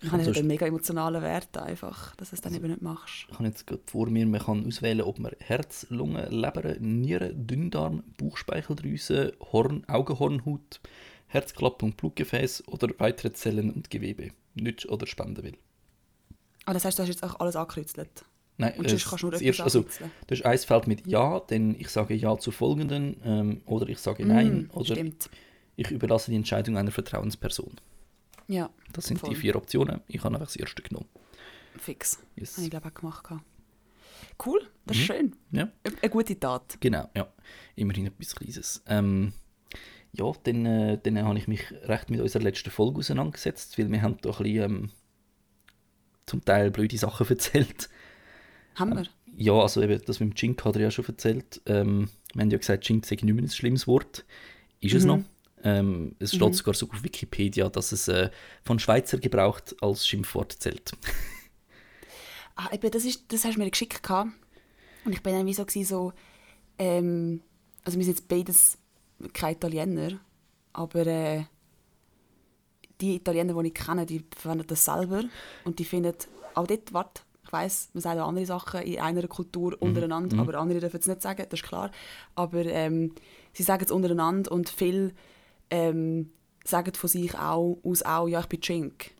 [0.00, 3.26] Ich habe Also einen mega emotionalen Wert einfach, dass du es dann eben nicht machst.
[3.28, 7.32] Ich habe jetzt gerade vor mir, man kann auswählen, ob man Herz, Lunge, Leber, Niere,
[7.32, 10.80] Dünndarm, Bauchspeicheldrüse, Horn, Augenhornhaut,
[11.28, 15.56] Herzklappe und Blutgefäß oder weitere Zellen und Gewebe nützt oder spenden will.
[16.64, 18.24] Aber das heißt, du hast jetzt auch alles angekreuzelt.
[18.58, 19.84] Nein, Und sonst kannst du nur erste, also,
[20.26, 23.98] das ist ein Feld mit Ja, denn ich sage Ja zu folgenden ähm, oder ich
[23.98, 25.30] sage Nein Mm, oder Stimmt.
[25.76, 27.76] ich überlasse die Entscheidung einer Vertrauensperson.
[28.48, 29.30] Ja, Das sind Voll.
[29.30, 30.00] die vier Optionen.
[30.06, 31.08] Ich habe einfach das erste genommen.
[31.78, 32.18] fix.
[32.36, 32.56] Yes.
[32.56, 33.24] Habe ich glaube auch gemacht.
[34.44, 35.06] Cool, das ist Mhm.
[35.06, 35.36] schön.
[35.52, 35.62] Ja.
[35.84, 36.76] Eine eine gute Tat.
[36.80, 37.28] Genau, ja.
[37.74, 38.82] Immerhin etwas Kleines.
[38.86, 39.32] Ähm,
[40.12, 44.02] ja, dann, äh, dann habe ich mich recht mit unserer letzten Folge auseinandergesetzt, weil wir
[44.02, 44.90] haben da ein bisschen, ähm,
[46.26, 47.88] zum Teil blöde Sachen erzählt.
[48.74, 49.06] Haben wir?
[49.36, 51.60] Ja, also eben, das mit dem Jink hat er ja schon erzählt.
[51.66, 54.24] Ähm, wir haben ja gesagt, Jink sei nicht mehr ein schlimmes Wort.
[54.80, 55.08] Ist es Mhm.
[55.08, 55.20] noch.
[55.64, 58.30] Ähm, es steht sogar so auf Wikipedia, dass es äh,
[58.64, 60.92] von Schweizer gebraucht als Schimpfwort zählt.
[62.54, 64.02] Ah, eben, das, ist, das hast du mir geschickt.
[64.02, 64.30] gehabt.
[65.06, 66.12] Und ich bin dann wie so, gewesen, so
[66.78, 67.40] ähm,
[67.82, 68.76] also wir sind jetzt beides
[69.32, 70.20] keine Italiener,
[70.74, 71.44] aber äh,
[73.00, 75.24] die Italiener, die ich kenne, die verwenden das selber
[75.64, 76.12] und die finden,
[76.54, 80.54] auch dort, warte, ich weiss, man sagt auch andere Sachen in einer Kultur untereinander, aber
[80.58, 81.90] andere dürfen es nicht sagen, das ist klar.
[82.34, 83.12] Aber ähm,
[83.52, 85.12] sie sagen es untereinander und viele
[85.70, 86.30] ähm,
[86.64, 89.10] sagen von sich auch aus auch, ja, ich bin Chink.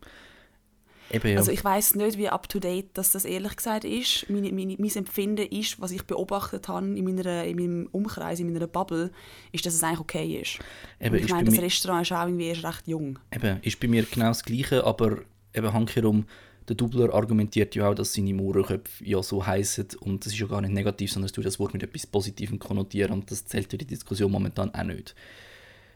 [1.11, 1.37] Eben, ja.
[1.37, 4.27] Also ich weiß nicht, wie up to date das, das ehrlich gesagt ist.
[4.29, 8.51] Meine, meine, mein Empfinden ist, was ich beobachtet habe in, meiner, in meinem Umkreis, in
[8.51, 9.11] meiner Bubble,
[9.51, 10.59] ist, dass es eigentlich okay ist.
[10.99, 13.19] Eben, ich ist meine, das Restaurant ist auch irgendwie erst recht jung.
[13.31, 15.19] Eben, ist bei mir genau das Gleiche, aber
[15.53, 16.25] eben handkehrum,
[16.67, 20.47] der Dubler argumentiert ja auch, dass seine Mohrenköpfe ja so heißen und das ist ja
[20.47, 23.69] gar nicht negativ, sondern es tut das Wort mit etwas Positivem konnotieren und das zählt
[23.71, 25.15] für die Diskussion momentan auch nicht.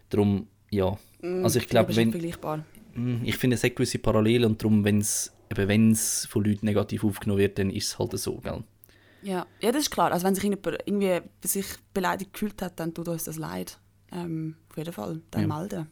[0.10, 2.66] Darum, ja, also ich glaube, wenn, vergleichbar.
[2.96, 5.32] Mm, ich finde es hat gewisse Parallelen und darum, wenn es
[6.30, 8.64] von Leuten negativ aufgenommen wird, dann ist es halt so, gell?
[9.22, 9.46] Ja.
[9.62, 10.12] ja, das ist klar.
[10.12, 13.80] Also wenn sich jemand irgendwie sich beleidigt gefühlt hat, dann tut uns das leid.
[14.12, 15.22] Ähm, auf jeden Fall.
[15.32, 15.48] Dann Ja.
[15.48, 15.88] melden.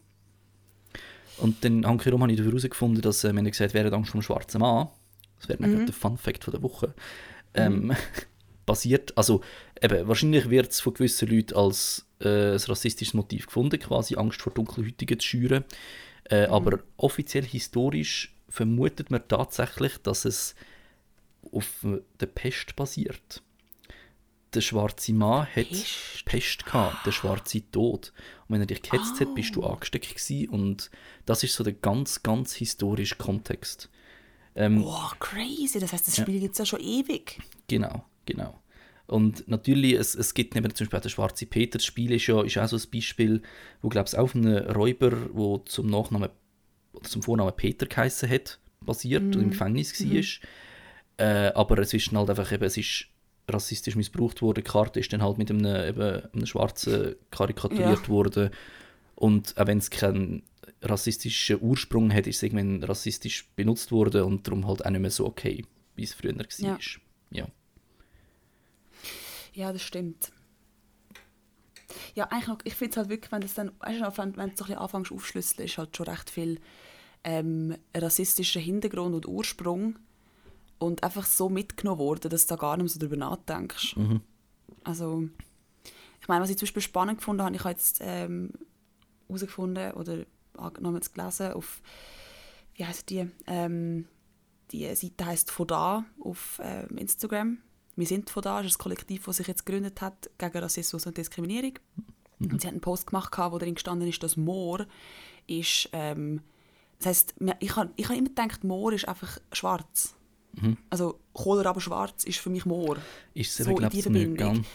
[1.38, 2.04] Und dann habe ich
[2.38, 4.88] dafür herausgefunden, dass, äh, wenn er gesagt wäre Angst vom schwarzen Mann,
[5.40, 5.86] das wäre mhm.
[5.86, 6.94] der Fun Fact von der Woche,
[7.54, 7.94] ähm,
[8.66, 9.42] basiert, also
[9.82, 14.42] eben, wahrscheinlich wird es von gewissen Leuten als äh, ein rassistisches Motiv gefunden, quasi Angst
[14.42, 15.66] vor Dunkelhäutigen zu schüren.
[16.26, 20.56] Äh, Aber offiziell historisch vermutet man tatsächlich, dass es
[21.52, 23.42] auf äh, der Pest basiert.
[24.56, 26.26] Der schwarze Mann hat Pest?
[26.26, 28.14] Pest gehabt, der schwarze Tod.
[28.48, 30.50] Und wenn er dich gehetzt hat, bist du angesteckt gewesen.
[30.50, 30.90] Und
[31.26, 33.90] das ist so der ganz, ganz historische Kontext.
[34.56, 35.80] Ähm, Wow, crazy.
[35.80, 36.24] Das heißt, das Ja.
[36.24, 37.40] Spiel gibt es ja schon ewig.
[37.68, 38.62] Genau, genau.
[39.08, 42.26] Und natürlich, es, es gibt neben zum Beispiel auch den Schwarze Peter, das Spiel ist
[42.28, 43.42] ja ist auch so ein Beispiel,
[43.82, 46.30] wo glaube ich auch auf einem Räuber, wo zum Nachnamen
[46.94, 50.24] oder zum Vornamen Peter geheißen hat, basiert und im Gefängnis war.
[51.18, 53.08] Äh, aber es ist halt einfach eben, es ist
[53.48, 54.64] rassistisch missbraucht worden.
[54.64, 58.08] Die Karte ist dann halt mit einem, eben, einem Schwarzen karikaturiert ja.
[58.08, 58.50] worden.
[59.16, 60.44] Und auch wenn es keinen
[60.82, 65.12] rassistischen Ursprung hat, ist es irgendwann rassistisch benutzt worden und darum halt auch nicht mehr
[65.12, 66.46] so okay, wie es früher war.
[66.60, 66.78] Ja.
[67.32, 67.48] ja.
[69.54, 70.32] Ja, das stimmt.
[72.14, 74.50] Ja, eigentlich noch, ich finde es halt wirklich, wenn, das dann, weißt du, wenn, wenn
[74.50, 76.60] du so ein bisschen anfängst aufschlüsseln, ist halt schon recht viel
[77.24, 79.98] ähm, rassistischer Hintergrund und Ursprung
[80.80, 83.96] und einfach so mitgenommen worden, dass du da gar nicht mehr so darüber nachdenkst.
[83.96, 84.22] Mhm.
[84.84, 85.28] Also,
[86.22, 88.52] ich meine, was ich zum Beispiel spannend gefunden habe, ich habe jetzt ähm,
[89.28, 90.26] herausgefunden oder
[90.58, 91.82] angenommen zu gelesen auf,
[92.76, 94.08] wie heißt die, ähm,
[94.72, 97.60] die Seite heißt von da auf ähm, Instagram.
[97.96, 101.06] Wir sind von da, das ist ein Kollektiv, das sich jetzt gegründet hat gegen Rassismus
[101.06, 101.74] und Diskriminierung.
[102.40, 102.52] Mhm.
[102.52, 104.86] Und sie hat einen Post gemacht, wo darin gestanden ist, dass Moor
[105.48, 106.42] ist, ähm,
[106.98, 110.16] das heisst, ich habe ich hab immer gedacht, Moor ist einfach schwarz.
[110.62, 110.78] Mhm.
[110.90, 112.98] Also Kohler aber schwarz ist für mich Moor.
[113.34, 114.66] Ist es so in dieser Verbindung.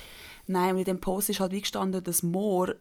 [0.46, 2.74] Nein, und in dem Post ist halt wie gestanden, dass Moor,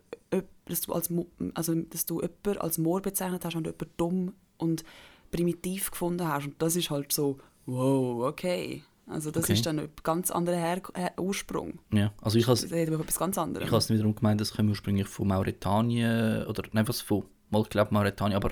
[0.66, 1.14] dass du, als,
[1.54, 4.84] also, dass du jemanden als Moor bezeichnet hast und jemanden dumm und
[5.32, 6.48] primitiv gefunden hast.
[6.48, 8.84] Und das ist halt so, wow, okay.
[9.10, 9.54] Also das okay.
[9.54, 11.80] ist dann ein ganz anderer Her Her Ursprung.
[11.92, 13.66] Ja, also ich habe etwas ganz anderes.
[13.66, 17.64] Ich habe es wiederum gemeint, das kommt ursprünglich von Mauretanien oder nein, was von, mal
[17.64, 18.52] glaube Mauretanien, aber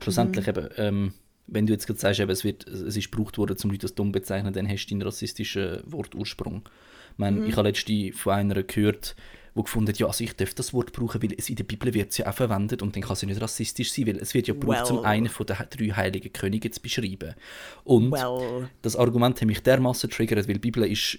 [0.00, 0.50] schlussendlich mhm.
[0.50, 1.12] eben, ähm,
[1.46, 3.94] wenn du jetzt gerade sagst, eben, es, wird, es ist gebraucht worden, um Leute das
[3.94, 6.62] dumm zu bezeichnen, dann hast du einen rassistischen Wortursprung.
[7.12, 7.46] Ich, meine, mhm.
[7.46, 9.14] ich habe letztens von einer gehört,
[9.54, 11.94] die gefunden hat, ja, also ich darf das Wort brauchen, weil es in der Bibel
[11.94, 14.34] wird es ja auch verwendet und dann kann es ja nicht rassistisch sein, weil es
[14.34, 14.98] wird ja gebraucht, well.
[14.98, 17.34] um einen von den drei heiligen Königen zu beschreiben.
[17.84, 18.68] Und well.
[18.82, 21.18] das Argument hat mich dermaßen triggert, weil die Bibel ist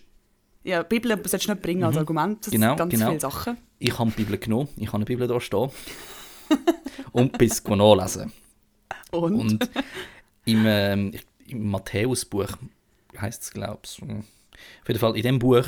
[0.64, 2.00] ja, die Bibel solltest du nicht bringen als mhm.
[2.00, 2.46] Argument.
[2.46, 3.10] Das genau, ganz genau.
[3.10, 3.58] viele Sachen.
[3.78, 5.70] Ich habe die Bibel genommen, ich habe eine Bibel da stehen
[7.12, 8.34] und bis nachlesen.
[9.12, 9.36] Und?
[9.36, 9.70] und
[10.46, 11.12] im, ähm,
[11.48, 12.58] im Matthäusbuch
[13.20, 14.02] heißt es, glaube ich.
[14.02, 15.66] Auf jeden Fall, in dem Buch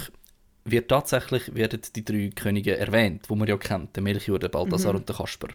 [0.66, 4.94] wird tatsächlich werden die drei Könige erwähnt, die man ja kennt, der Melchior, der Balthasar
[4.94, 5.00] mhm.
[5.00, 5.48] und der Kasper.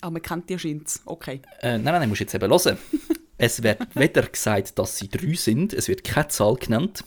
[0.00, 1.40] Aber ah, man kennt die scheint okay.
[1.60, 2.78] Äh, nein, nein, nein, musst jetzt eben hören.
[3.38, 7.02] es wird weder gesagt, dass sie drei sind, es wird keine Zahl genannt.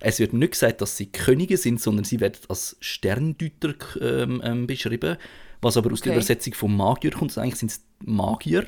[0.00, 4.66] Es wird nicht gesagt, dass sie Könige sind, sondern sie werden als Sterndeuter ähm, ähm,
[4.66, 5.16] beschrieben,
[5.60, 6.10] was aber aus okay.
[6.10, 7.36] der Übersetzung von Magier kommt.
[7.36, 8.66] Eigentlich sind es Magier.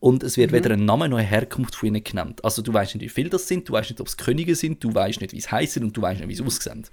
[0.00, 0.56] Und es wird mhm.
[0.56, 2.44] weder ein Name noch eine Herkunft von ihnen genannt.
[2.44, 4.82] Also du weißt nicht, wie viele das sind, du weißt nicht, ob es Könige sind,
[4.82, 6.84] du weißt nicht, wie es heißen und du weißt nicht, wie sie aussehen.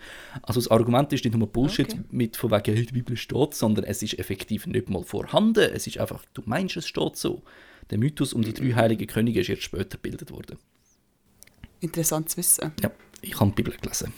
[0.41, 2.01] Also das Argument ist nicht nur Bullshit okay.
[2.11, 5.69] mit von wegen, hey, die Bibel steht, sondern es ist effektiv nicht mal vorhanden.
[5.73, 7.43] Es ist einfach, du meinst, es steht so.
[7.89, 10.57] Der Mythos um die drei heiligen Könige ist erst später gebildet worden.
[11.81, 12.71] Interessant zu wissen.
[12.81, 14.11] Ja, ich habe die Bibel gelesen.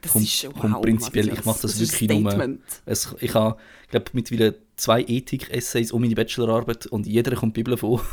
[0.00, 2.58] Das kommt, ist wow, prinzipiell, ich mache das, das wirklich nur.
[2.86, 3.56] Es, ich habe,
[3.88, 8.04] glaube mittlerweile zwei Ethik-Essays um meine Bachelorarbeit und jeder kommt die Bibel vor.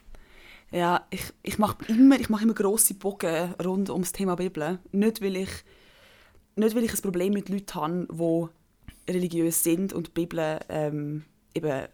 [0.70, 4.78] ja, ich, ich mache immer, mach immer grosse Bogen rund ums Thema Bibel.
[4.92, 5.50] Nicht, weil ich,
[6.54, 11.24] nicht, weil ich ein Problem mit Leuten habe, die religiös sind und die Bibel ähm,
[11.54, 11.86] eben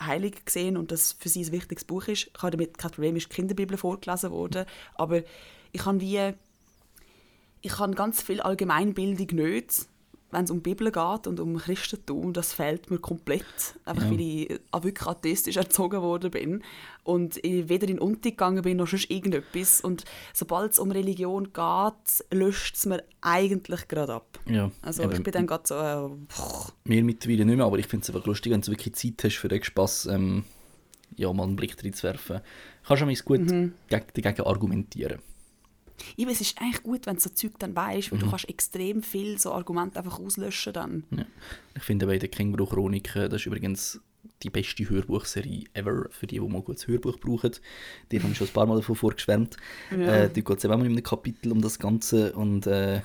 [0.00, 2.30] heilig gesehen und das für sie ein wichtiges Buch ist.
[2.34, 5.22] Ich habe damit kein Problem, ist die Kinderbibel vorgelesen worden, aber
[5.72, 6.34] ich habe wie
[7.62, 9.86] ich habe ganz viel Allgemeinbildung nicht,
[10.30, 12.32] wenn es um die Bibel geht und um Christentum.
[12.32, 13.44] Das fehlt mir komplett,
[13.84, 14.10] einfach ja.
[14.10, 16.62] weil ich wirklich atheistisch erzogen worden bin
[17.04, 19.80] und ich weder in Unti gegangen bin noch sonst irgendetwas.
[19.80, 24.38] Und sobald es um Religion geht, löscht es mir eigentlich gerade ab.
[24.46, 25.74] Ja, also eben, ich bin dann gerade so...
[25.74, 29.22] Äh, mir mittlerweile nicht mehr, aber ich finde es einfach lustig, wenn du wirklich Zeit
[29.22, 30.44] hast für den Spass, ähm,
[31.14, 32.40] ja, mal einen Blick reinzuwerfen.
[32.86, 33.72] Kannst du gut mhm.
[33.88, 35.20] dagegen argumentieren.
[36.16, 38.24] Ja, es ist eigentlich gut, wenn du so Zeug dann weißt, weil mhm.
[38.24, 41.04] du kannst extrem viel so Argumente einfach auslöschen dann.
[41.10, 41.26] Ja.
[41.74, 44.00] Ich finde bei den Känguru-Chroniken, das ist übrigens
[44.42, 47.52] die beste Hörbuchserie ever, für die, die mal ein gutes Hörbuch brauchen.
[48.10, 49.56] Die haben schon ein paar Mal davon vorgeschwärmt.
[49.90, 50.24] Ja.
[50.24, 53.00] Äh, da geht es eben in einem Kapitel um das Ganze und äh,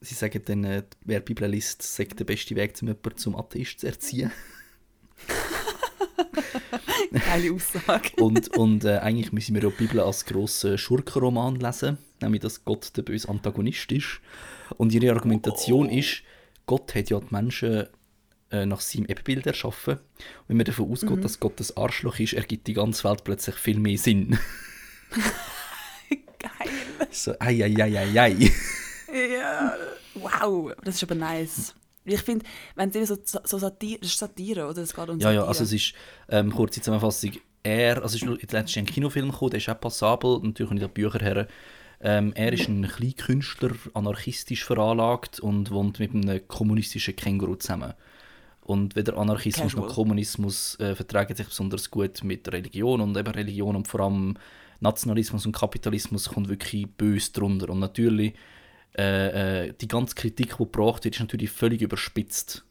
[0.00, 3.80] sie sagen dann, äh, wer Bibel liest, sagt der beste Weg, um jemanden zum Atheist
[3.80, 4.32] zu erziehen.
[7.12, 8.10] Geile Aussage.
[8.16, 12.64] und und äh, eigentlich müssen wir ja die Bibel als grossen Schurkenroman lesen, nämlich dass
[12.64, 14.20] Gott der böse Antagonist ist.
[14.76, 15.98] Und ihre Argumentation oh.
[15.98, 16.22] ist,
[16.66, 17.86] Gott hat ja die Menschen
[18.50, 19.94] äh, nach seinem Ebenbild erschaffen.
[19.94, 21.22] Und wenn man davon ausgeht, mhm.
[21.22, 24.38] dass Gott das Arschloch ist, ergibt die ganze Welt plötzlich viel mehr Sinn.
[26.38, 26.70] Geil.
[27.10, 28.52] So, ei, ei, ei, ei, ei.
[29.38, 29.74] ja,
[30.14, 31.74] wow, das ist aber nice.
[32.04, 34.82] Ich finde, wenn es so, so Satire, das ist Satire, oder?
[34.82, 35.94] Es geht um ja, ja, also es ist,
[36.28, 40.40] ähm, kurze Zusammenfassung, er, also es ist letztens ein Kinofilm gekommen, der ist auch passabel,
[40.42, 41.46] natürlich nicht die Bücher her.
[42.00, 47.94] Ähm, er ist ein Kleinkünstler, anarchistisch veranlagt und wohnt mit einem kommunistischen Känguru zusammen.
[48.64, 49.86] Und weder Anarchismus Casual.
[49.86, 54.36] noch Kommunismus äh, vertragen sich besonders gut mit Religion und eben Religion und vor allem
[54.80, 57.70] Nationalismus und Kapitalismus kommt wirklich böse drunter.
[57.70, 58.34] Und natürlich
[58.96, 62.64] äh, äh, die ganze Kritik, die gebracht wird, ist natürlich völlig überspitzt.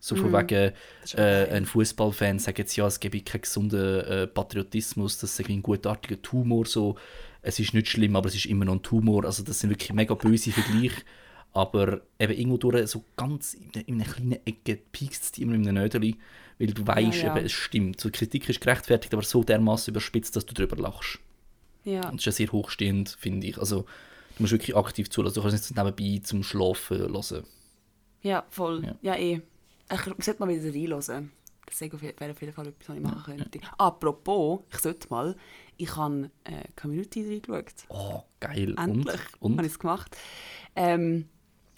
[0.00, 4.00] So von wegen, Das ist äh, ein Fußballfan sagt jetzt, ja, es gebe keinen gesunden
[4.04, 6.96] äh, Patriotismus, das sei ein gutartiger Tumor, so.
[7.42, 9.24] Es ist nicht schlimm, aber es ist immer noch ein Tumor.
[9.24, 11.02] Also das sind wirklich mega böse Vergleiche.
[11.52, 15.54] Aber eben irgendwo durch, so ganz in, einer- in einer kleinen Ecke piekst es immer
[15.54, 16.16] in einem Nödeli,
[16.58, 17.36] weil du weißt, Ja, ja.
[17.36, 18.00] eben, es stimmt.
[18.00, 21.18] So, die Kritik ist gerechtfertigt, aber so dermaßen überspitzt, dass du darüber lachst.
[21.84, 22.08] Ja.
[22.08, 23.58] Und das ist ja sehr hochstehend, finde ich.
[23.58, 23.86] Also
[24.38, 25.34] du musst wirklich aktiv zulassen.
[25.34, 27.44] Du kannst nicht nebenbei zum Schlafen hören.
[28.22, 28.84] ja, voll.
[28.84, 28.96] Ja.
[29.02, 29.42] Ja, eh.
[29.90, 31.32] Ich sollte mal wieder reinhören.
[31.66, 33.60] Das wäre auf jeden wäre auf jeden Fall etwas, was ich machen könnte.
[33.76, 35.36] Apropos, ich sollte mal,
[35.76, 37.84] ich habe äh, Community reingeschaut.
[37.88, 38.74] Oh, geil.
[38.78, 39.08] Endlich Und?
[39.08, 39.60] habe Und?
[39.60, 40.16] ich es gemacht.
[40.74, 41.28] Ähm,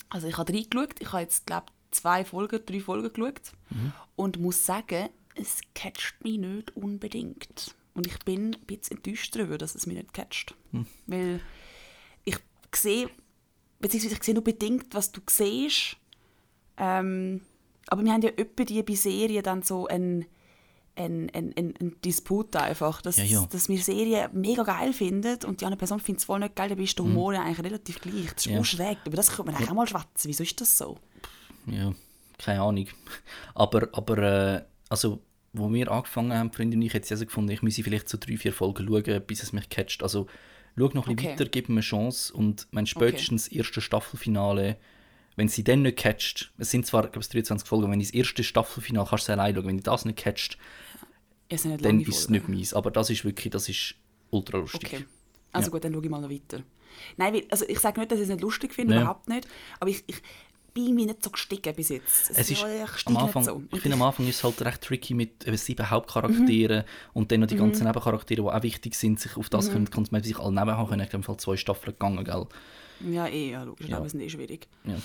[0.09, 1.01] also ich habe reingeschaut.
[1.01, 3.53] Ich habe jetzt, glaube zwei Folgen, drei Folgen geschaut.
[3.71, 3.93] Mhm.
[4.17, 7.75] Und muss sagen, es catcht mich nicht unbedingt.
[7.95, 10.55] Und ich bin ein bisschen enttäuscht darüber, dass es mich nicht catcht.
[10.71, 10.87] Hm.
[11.07, 11.41] Weil
[12.83, 13.09] sehe,
[13.81, 15.97] beziehungsweise ich sehe nur bedingt, was du siehst.
[16.77, 17.43] Ähm,
[17.89, 20.27] aber wir haben ja öppe die bei Serien dann so ein
[20.97, 23.49] ein, ein, ein, ein Disput einfach, dass, Ja, ja.
[23.51, 26.69] dass wir Serien mega geil finden und die andere Person findet es voll nicht geil,
[26.69, 28.33] dann ist der Humor ja eigentlich relativ gleich.
[28.35, 28.57] Das ist Mhm.
[28.57, 28.65] Ja.
[28.65, 30.29] schräg, über das könnte man eigentlich auch mal schwätzen.
[30.29, 30.99] Wieso ist das so?
[31.67, 31.95] Ja,
[32.39, 32.87] keine Ahnung.
[33.55, 35.21] Aber, aber äh, also,
[35.53, 38.37] wo wir angefangen haben, Freunde und ich, sie also gefunden, ich müsse vielleicht so drei,
[38.37, 40.03] vier Folgen schauen, bis es mich catcht.
[40.03, 40.27] Also,
[40.77, 41.31] schau noch ein Okay.
[41.33, 44.77] weiter, gib mir eine Chance und mein spätestens erste Staffelfinale,
[45.37, 48.43] wenn sie dann nicht catcht, es sind zwar, glaube ich, 23 Folgen, wenn das erste
[48.45, 50.59] Staffelfinale kannst du allein schauen, wenn du das nicht catcht,
[51.51, 52.75] sind nicht dann ist es nicht meins.
[52.75, 53.95] Aber das ist wirklich, das ist
[54.31, 54.85] ultra lustig.
[54.85, 55.05] Okay.
[55.53, 55.73] Also Ja.
[55.73, 56.63] gut, dann schaue ich mal noch weiter.
[57.17, 59.03] Nein, also ich sage nicht, dass ich es nicht lustig finde, Nein.
[59.03, 59.49] überhaupt nicht.
[59.79, 60.17] Aber ich, ich
[60.73, 62.31] bin mir nicht so gestiegen bis jetzt.
[62.31, 63.63] Es ist, ja, am Anfang, so.
[63.73, 67.41] ich finde, am Anfang ist es halt recht tricky mit eben sieben Hauptcharakteren und dann
[67.41, 70.39] noch die ganzen Nebencharaktere, die auch wichtig sind, sich auf das können, kann man sich
[70.39, 71.03] alle nebenhaben können.
[71.03, 72.47] Ich glaube, zwei Staffeln gegangen, gell?
[73.13, 73.89] Ja, eh, ja, logisch.
[73.89, 73.97] Ja.
[73.97, 74.69] Aber es ist eh schwierig.
[74.85, 74.97] Ja.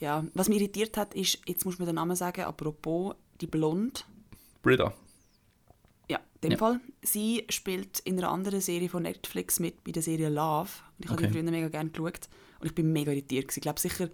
[0.00, 4.00] Ja, was mich irritiert hat, ist, jetzt muss man den Namen sagen, apropos, die Blonde.
[4.62, 4.92] Britta.
[6.08, 6.58] Ja, in dem Ja.
[6.58, 6.80] Fall.
[7.02, 10.70] Sie spielt in einer anderen Serie von Netflix mit, bei der Serie Love.
[10.98, 11.26] Und ich habe Okay.
[11.32, 12.28] die früher mega gerne geschaut.
[12.60, 13.44] Und ich bin mega irritiert.
[13.48, 13.58] gewesen.
[13.58, 14.08] Ich glaube sicher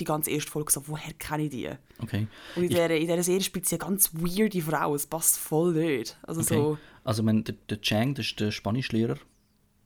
[0.00, 1.68] die ganze erste Folge so, woher kenne ich die?
[2.00, 2.26] Okay.
[2.56, 4.94] Und in dieser, in dieser Serie spielt sie eine ganz weirde Frau.
[4.94, 6.18] Es passt voll nicht.
[6.22, 6.54] Also okay.
[6.54, 9.16] so, Also, wenn, der, der Chang, das ist der Spanischlehrer.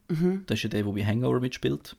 [0.08, 0.44] Mhm.
[0.46, 1.96] Das ist ja der, der bei Hangover mitspielt.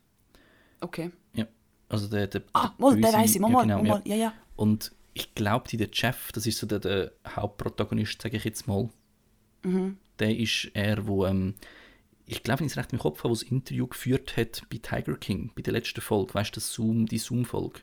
[0.82, 1.12] okay.
[1.34, 1.48] Ja.
[1.90, 3.42] Also der, der, Ah, der mal, der weiss ich.
[3.42, 4.16] Mal, ja, genau, mal, ja.
[4.16, 4.34] Ja.
[4.56, 8.90] Und ich glaube, der Jeff, das ist so der, der Hauptprotagonist, sage ich jetzt mal.
[9.64, 9.98] Mhm.
[10.20, 11.54] Der ist er, wo ähm,
[12.26, 14.78] ich glaube, wenn ich es recht im Kopf habe, wo das Interview geführt hat bei
[14.78, 17.82] Tiger King, bei der letzten Folge, weißt du, Zoom, die Zoom-Folge.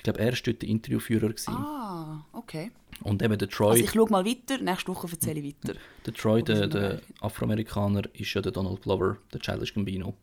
[0.00, 1.28] Ich glaube, er war dort der Interviewführer.
[1.28, 1.50] Gewesen.
[1.52, 2.70] Ah, okay.
[3.02, 5.78] Und eben der Troy, Also ich schaue mal weiter, nächste Woche erzähle ich weiter.
[6.06, 7.00] der, Troy das der, der.
[7.20, 10.14] Afroamerikaner, ist ja der Donald Glover, der Childish Gambino.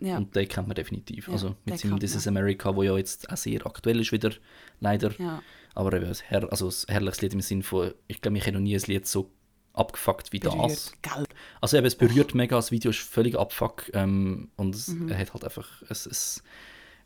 [0.00, 1.28] Ja, Und den kennt man definitiv.
[1.28, 2.26] Ja, also mit seinem This is.
[2.26, 4.32] America, wo ja jetzt auch sehr aktuell ist wieder,
[4.80, 5.12] leider.
[5.20, 5.40] ja.
[5.74, 8.54] Aber eben ein, Herr, also ein herrliches Lied im Sinn von, ich glaube, ich habe
[8.54, 9.30] noch nie ein Lied so
[9.72, 10.52] abgefuckt wie das.
[10.54, 10.92] Berührt.
[11.02, 11.24] Gell.
[11.60, 15.16] Also eben, es berührt mega, das Video ist völlig abfuck ähm, und es, Mhm.
[15.16, 16.42] hat halt einfach, es, es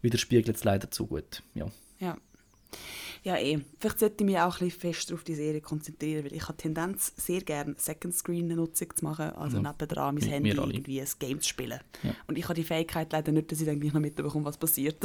[0.03, 1.43] widerspiegelt es leider zu gut.
[1.55, 1.67] Ja.
[2.01, 2.17] Ja.
[3.23, 3.61] Ja, eh.
[3.79, 6.57] Vielleicht sollte ich mich auch ein bisschen fester auf die Serie konzentrieren, weil ich habe
[6.57, 9.63] Tendenz, sehr gerne Second Screen Nutzung zu machen, also Ja.
[9.71, 11.81] nebendran mein Handy irgendwie ein Game zu spielen.
[12.03, 12.15] Ja.
[12.27, 14.97] Und ich habe die Fähigkeit leider nicht, dass ich dann gleich noch mitbekomme, was passiert.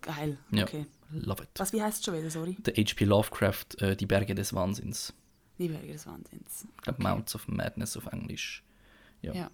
[0.00, 0.64] Geil, Ja.
[0.64, 0.86] okay.
[1.12, 1.50] Love it.
[1.56, 2.56] Was, wie heißt es schon wieder, sorry?
[2.60, 3.04] Der H.P.
[3.04, 5.12] Lovecraft, äh, Die Berge des Wahnsinns.
[5.58, 6.66] Die Berge des Wahnsinns.
[6.80, 8.62] Glaube, Mounts of Madness auf Englisch.
[9.20, 9.50] Ja, Ja.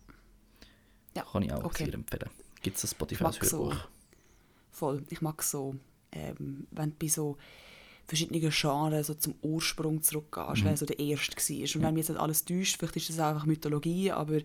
[1.18, 1.84] Ja, kann ich auch okay.
[1.84, 2.30] sehr empfehlen.
[2.62, 3.58] Gibt es ein Spotify als so.
[3.58, 3.76] Hörbuch?
[4.70, 5.02] Voll.
[5.10, 5.74] Ich mag so,
[6.12, 7.36] ähm, wenn du bei so
[8.06, 11.76] verschiedenen Genres so zum Ursprung zurückgehst, wer so der erste war.
[11.76, 14.40] Und wenn mir jetzt nicht alles täuscht, vielleicht ist das einfach Mythologie, aber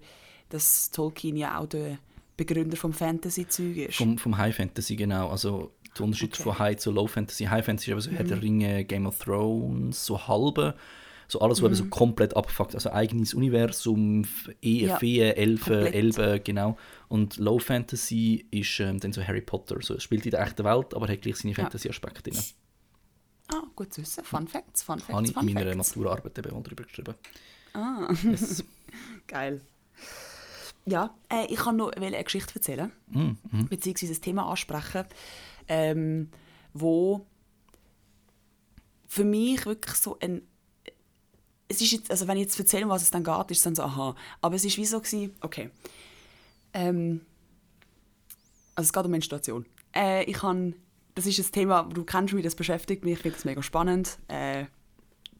[0.50, 1.98] dass Tolkien ja auch der
[2.36, 3.96] Begründer vom Fantasy-Zeug ist.
[3.98, 5.30] Vom, vom High Fantasy, genau.
[5.30, 6.44] Also der Unterschied Okay.
[6.44, 7.46] von High zu Low Fantasy.
[7.46, 10.76] High Fantasy ist aber so Herr der Ringe, Game of Thrones, so halbe.
[11.28, 12.76] So alles, was eben so komplett abfuckt.
[12.76, 15.86] Also eigenes Universum, F- E, Ja, Feen, Elfen.
[15.88, 16.78] Elben, genau.
[17.08, 19.78] Und Low Fantasy ist ähm, dann so Harry Potter.
[19.82, 21.56] So, es spielt in der echten Welt, aber hat gleich seine.
[21.56, 22.40] Fantasy-Aspekte drin.
[23.50, 24.24] ah, gut zu wissen.
[24.24, 25.96] Fun Facts, Fun Habe Facts, ich Fun in meiner Facts.
[25.96, 27.16] Maturarbeit eben mal drüber geschrieben.
[27.74, 28.64] Ah, Yes.
[29.28, 29.62] geil.
[30.86, 33.20] Ja, äh, ich kann noch eine Geschichte erzählen, mm,
[33.52, 33.68] mhm.
[33.70, 35.06] beziehungsweise ein Thema ansprechen,
[35.70, 36.30] ähm,
[36.74, 37.26] wo
[39.08, 40.42] für mich wirklich so ein
[41.68, 43.76] es ist jetzt, also wenn ich jetzt erzähle, was es dann geht, ist es dann
[43.76, 44.16] so, aha.
[44.42, 45.70] Aber es ist wie so gewesen, okay.
[46.74, 47.22] Ähm,
[48.76, 49.66] also es geht um Menstruation.
[49.96, 50.76] Äh, ich kann,
[51.16, 54.18] das ist ein Thema, du kennst mich, das beschäftigt mich, ich finde es mega spannend.
[54.28, 54.66] Äh,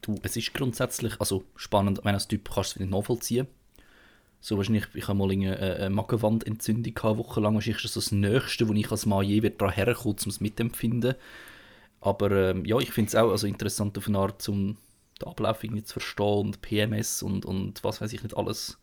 [0.04, 3.46] Du, es ist grundsätzlich also spannend, wenn als Typ kannst du es nicht nachvollziehen.
[4.38, 7.54] So wahrscheinlich, ich habe mal eine, eine Magenwandentzündung gehabt, wochenlang.
[7.54, 11.14] Wahrscheinlich ist das das Nächste, wo ich als Mann je daran herkomme, um es mitempfinden.
[12.02, 14.76] Aber ähm, ja, ich finde es auch also interessant auf eine Art, um
[15.20, 18.78] den Ablauf irgendwie zu verstehen und PMS und, und was weiß ich nicht alles.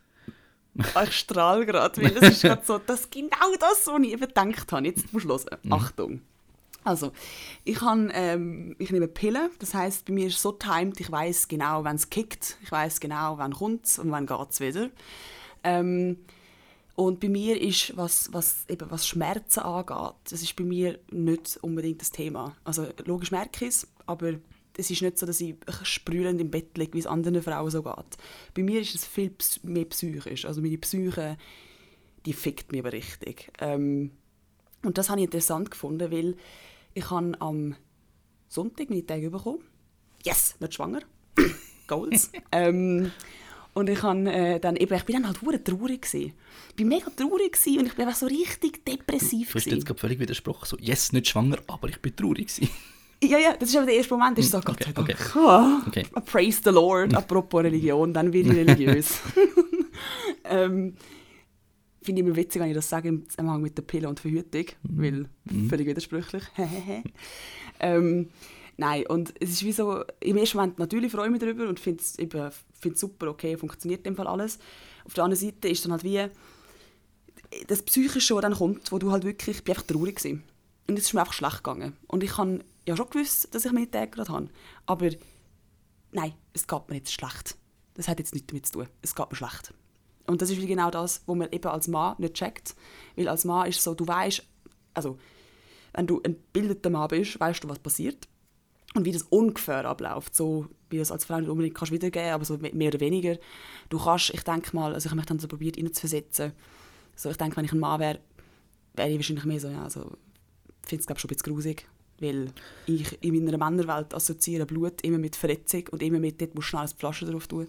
[0.75, 4.21] ich strahle gerade, weil das ist gerade so, das ist genau das, was ich eben
[4.21, 4.85] gedacht habe.
[4.85, 5.71] Jetzt musst du hören.
[5.71, 6.21] Achtung.
[6.83, 7.11] Also,
[7.63, 11.11] ich, han, ähm, ich nehme Pillen, das heißt, bei mir ist es so timed, ich
[11.11, 14.59] weiß genau, wann es kickt, ich weiß genau, wann kommt es und wann geht es
[14.61, 14.89] wieder.
[15.63, 16.17] Ähm,
[16.95, 21.57] und bei mir ist, was, was, eben, was Schmerzen angeht, das ist bei mir nicht
[21.61, 22.55] unbedingt das Thema.
[22.63, 24.33] Also logisch merke ich es, aber
[24.81, 27.83] es ist nicht so, dass ich sprühend im Bett liege, wie es anderen Frauen so
[27.83, 28.17] geht.
[28.53, 29.31] Bei mir ist es viel
[29.63, 30.45] mehr psychisch.
[30.45, 31.37] Also meine Psyche,
[32.25, 33.51] die fickt mich aber richtig.
[33.59, 34.11] Ähm,
[34.83, 36.35] und das habe ich interessant gefunden, weil
[36.93, 37.75] ich habe am
[38.47, 39.63] Sonntag meine Tage bekommen.
[40.23, 41.01] Yes, nicht schwanger.
[41.87, 42.31] Goals.
[42.51, 43.11] ähm,
[43.73, 46.01] und ich, han, äh, dann, eben, ich bin dann halt hure traurig.
[46.01, 46.33] Gewesen.
[46.69, 49.51] Ich bin mega traurig gewesen und ich einfach so richtig depressiv.
[49.51, 50.65] Du hast jetzt gerade völlig widersprochen.
[50.65, 52.69] So, yes, nicht schwanger, aber ich bin traurig gewesen.
[53.23, 55.09] Ja, ja, das ist aber der erste Moment, ist so, Gott okay, sei Dank.
[55.09, 55.81] okay.
[55.87, 56.05] Okay.
[56.25, 59.19] Praise the Lord, apropos Religion, dann werde ich religiös.
[60.45, 60.95] ähm,
[62.01, 64.65] Finde ich immer witzig, wenn ich das sage im Zusammenhang mit der Pille und Verhütung,
[64.83, 65.29] weil
[65.69, 66.43] völlig widersprüchlich.
[67.79, 68.29] ähm,
[68.77, 71.79] nein, und es ist wie so, im ersten Moment natürlich freue ich mich darüber und
[71.79, 72.17] finde es
[72.95, 74.57] super, okay, funktioniert in dem Fall alles.
[75.05, 76.25] Auf der anderen Seite ist dann halt wie
[77.67, 80.43] das Psychische, was dann kommt, wo du halt wirklich, ich bin einfach traurig gewesen.
[80.87, 81.93] Und es ist mir einfach schlecht gegangen.
[82.07, 84.49] Und ich habe ja schon gewusst, dass ich meine Tage gerade habe.
[84.85, 85.09] Aber
[86.11, 87.57] nein, es geht mir jetzt schlecht.
[87.93, 88.87] Das hat jetzt nichts damit zu tun.
[89.01, 89.73] Es geht mir schlecht.
[90.27, 92.75] Und das ist genau das, was man eben als Mann nicht checkt.
[93.15, 94.43] Weil als Mann ist es so, du weißt,
[94.93, 95.17] also
[95.93, 98.27] wenn du ein bildeter Mann bist, weißt du, was passiert.
[98.93, 102.43] Und wie das ungefähr abläuft, so wie das als Frau nicht unbedingt kannst wiedergeben, aber
[102.43, 103.37] so mehr oder weniger.
[103.89, 106.51] Du kannst, ich denke mal, also ich habe mich dann so probiert, reinzuversetzen.
[107.15, 108.19] So, ich denke, wenn ich ein Mann wäre,
[108.93, 110.17] wäre ich wahrscheinlich mehr so, ja, also,
[110.83, 111.87] ich finde es schon ein bisschen grusig,
[112.21, 112.47] weil
[112.85, 116.69] ich in meiner Männerwelt assoziiere Blut immer mit Verletzung und immer mit, dort musst du
[116.69, 117.67] schnell eine Flasche drauf tun.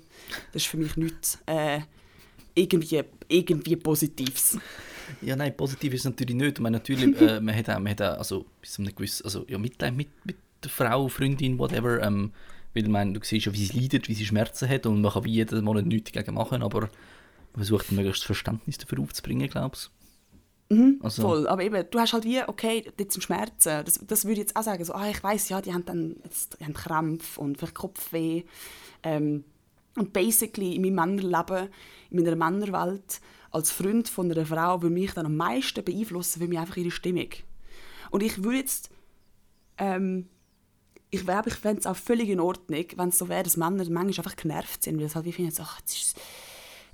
[0.53, 1.81] Das ist für mich nichts äh,
[2.55, 4.59] irgendwie, irgendwie Positives.
[5.21, 6.61] Ja, nein, positiv ist es natürlich nicht.
[6.61, 9.45] Man, natürlich, äh, man hat auch, man hat auch also, bis zu einem gewissen, also,
[9.49, 12.03] ja, Mitleid mit, mit der Frau, Freundin, whatever.
[12.03, 12.33] Ähm,
[12.75, 15.25] weil man, du siehst ja, wie sie leidet, wie sie Schmerzen hat und man kann
[15.25, 16.91] wie jeden Monat nichts dagegen machen, aber man
[17.57, 19.51] versucht möglichst Verständnis dafür aufzubringen,
[20.99, 23.85] glaubst Also- Voll, aber eben, du hast halt wie, okay, jetzt sind Schmerzen.
[23.85, 26.17] Das, das würde ich jetzt auch sagen, so, ah, ich weiß ja, die haben dann
[26.25, 28.45] jetzt, die haben Krampf und vielleicht Kopfweh.
[29.03, 29.45] Ähm,
[29.97, 31.69] und basically in meinem Männerleben,
[32.11, 36.49] in meiner Männerwelt, als Freund von einer Frau, würde mich dann am meisten beeinflussen, würde
[36.51, 37.29] mich einfach ihre Stimmung.
[38.11, 38.89] Und ich würde jetzt,
[39.79, 40.29] ähm,
[41.11, 43.85] ich glaube, ich fände es auch völlig in Ordnung, wenn es so wäre, dass Männer
[43.91, 46.17] manchmal einfach genervt sind, weil es halt wie finden, ach, jetzt ist,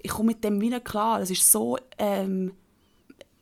[0.01, 2.53] ich komme mit dem wieder klar, es ist so, ähm,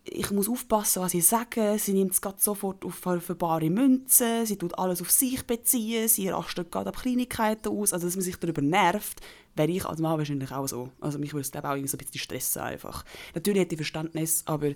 [0.08, 1.76] ich muss aufpassen, was ich sage.
[1.78, 4.46] Sie nimmt es sofort auf für bare Münzen.
[4.46, 6.08] Sie tut alles auf sich beziehen.
[6.08, 7.92] Sie rastet gerade ab Kleinigkeiten aus.
[7.92, 9.20] Also, dass man sich darüber nervt,
[9.56, 10.90] wäre ich als Mann wahrscheinlich auch so.
[11.00, 13.04] Also, mich würde es auch irgendwie so ein bisschen stressen einfach.
[13.34, 14.72] Natürlich hätte ich Verständnis, aber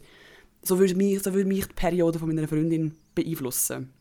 [0.63, 3.93] so würde mich, so würde mich die Periode von meiner Freundin beeinflussen.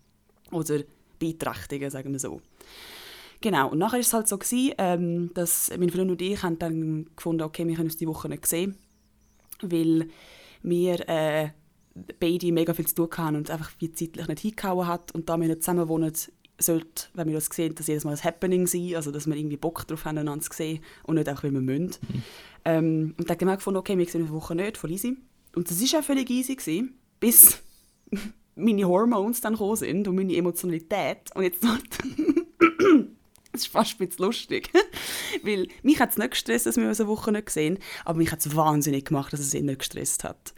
[0.52, 0.80] Oder
[1.20, 2.42] beeinträchtigen, sagen wir so.
[3.42, 6.60] Genau, und nachher war es halt so, gewesen, ähm, dass mein Freund und ich haben
[6.60, 8.76] dann gefunden, okay, wir können uns die Woche nicht sehen,
[9.62, 10.10] weil
[10.62, 11.50] wir äh,
[12.20, 15.40] beide mega viel zu tun hatten und einfach wie zeitlich nicht hingehauen hat und da
[15.40, 16.14] wir nicht zusammen wohnen,
[16.62, 19.58] sollte, wenn wir das sehen, dass jedes Mal ein Happening sein, also dass wir irgendwie
[19.58, 21.86] Bock drauf haben, einander zu sehen und nicht einfach, weil wir müssen.
[21.86, 22.24] Mhm.
[22.66, 25.18] Ähm, und dann haben wir gefunden, okay, wir sehen eine Woche nicht, voll easy.
[25.56, 27.62] Und das war auch völlig easy, gewesen, bis
[28.56, 31.34] meine Hormones dann gekommen sind und meine Emotionalität.
[31.34, 31.66] Und jetzt
[33.52, 34.70] Das ist fast ein bisschen lustig.
[35.44, 38.32] Weil mich hat es nicht gestresst, dass wir uns eine Woche nicht sehen, aber mich
[38.32, 40.54] hat es wahnsinnig gemacht, dass es ihn nicht gestresst hat.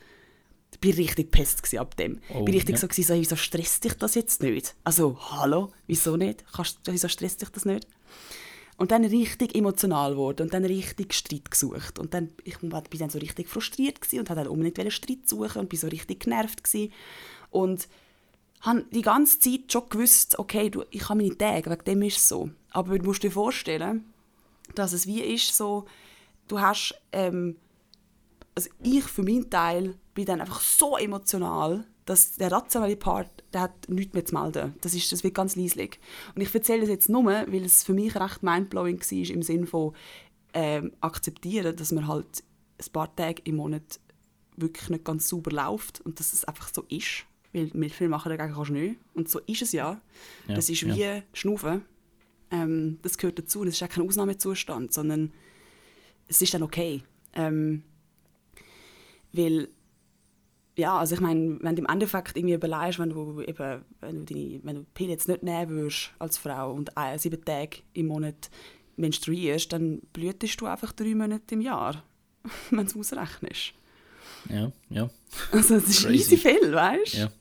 [0.84, 2.20] Ich war richtig pest ab dem.
[2.30, 2.80] Ich oh, bin richtig ja.
[2.80, 4.76] so, gewesen, so, wieso stresst dich das jetzt nicht?
[4.84, 6.44] Also, hallo, wieso nicht?
[6.52, 7.88] Kannst, wieso stresst dich das nicht?
[8.78, 12.00] Und dann richtig emotional geworden und dann richtig Streit gesucht.
[12.00, 15.70] Und dann, ich bin dann so richtig frustriert und wollte dann unbedingt Streit suchen und
[15.70, 16.92] bin so richtig genervt gewesen.
[17.52, 17.88] Und
[18.62, 22.18] habe die ganze Zeit schon gewusst, okay, du, ich habe meine Tage, wegen dem ist
[22.18, 22.50] es so.
[22.72, 24.06] Aber du musst dir vorstellen,
[24.76, 25.86] dass es wie ist so,
[26.48, 27.58] du hast, ähm,
[28.56, 33.62] also ich für meinen Teil bin dann einfach so emotional, dass der rationale Part, der
[33.62, 34.76] hat nichts mehr zu melden.
[34.82, 36.00] Das, ist, das wird ganz leislich.
[36.36, 39.68] Und ich erzähle das jetzt nur, weil es für mich recht mindblowing war, im Sinne
[39.68, 39.94] von
[40.54, 42.44] ähm, akzeptieren, dass man halt
[42.80, 44.00] ein paar Tage im Monat
[44.58, 47.26] wirklich nicht ganz sauber läuft und dass es einfach so ist.
[47.54, 48.98] Weil mit viel machen dagegen kannst du nicht.
[49.14, 50.02] Und so ist es ja.
[50.48, 51.22] ja das ist wie ja.
[51.34, 51.84] Schnaufen.
[52.50, 53.64] Ähm, das gehört dazu.
[53.66, 55.32] Das ist auch kein Ausnahmezustand, sondern
[56.28, 57.04] es ist dann okay.
[57.34, 57.84] Ähm,
[59.34, 59.70] weil,
[60.78, 64.34] ja, also ich meine, wenn du im Endeffekt irgendwie überlegst, wenn du eben, wenn du
[64.34, 68.50] deine, wenn du Pille jetzt nicht nehmen würdest als Frau und sieben Tage im Monat
[68.98, 72.04] menstruierst, dann blühtest du einfach drei Monate im Jahr,
[72.70, 73.74] wenn du es ausrechnest.
[74.50, 75.10] Ja, ja.
[75.52, 77.18] Also es ist easy viel, weißt du?
[77.20, 77.32] Ja.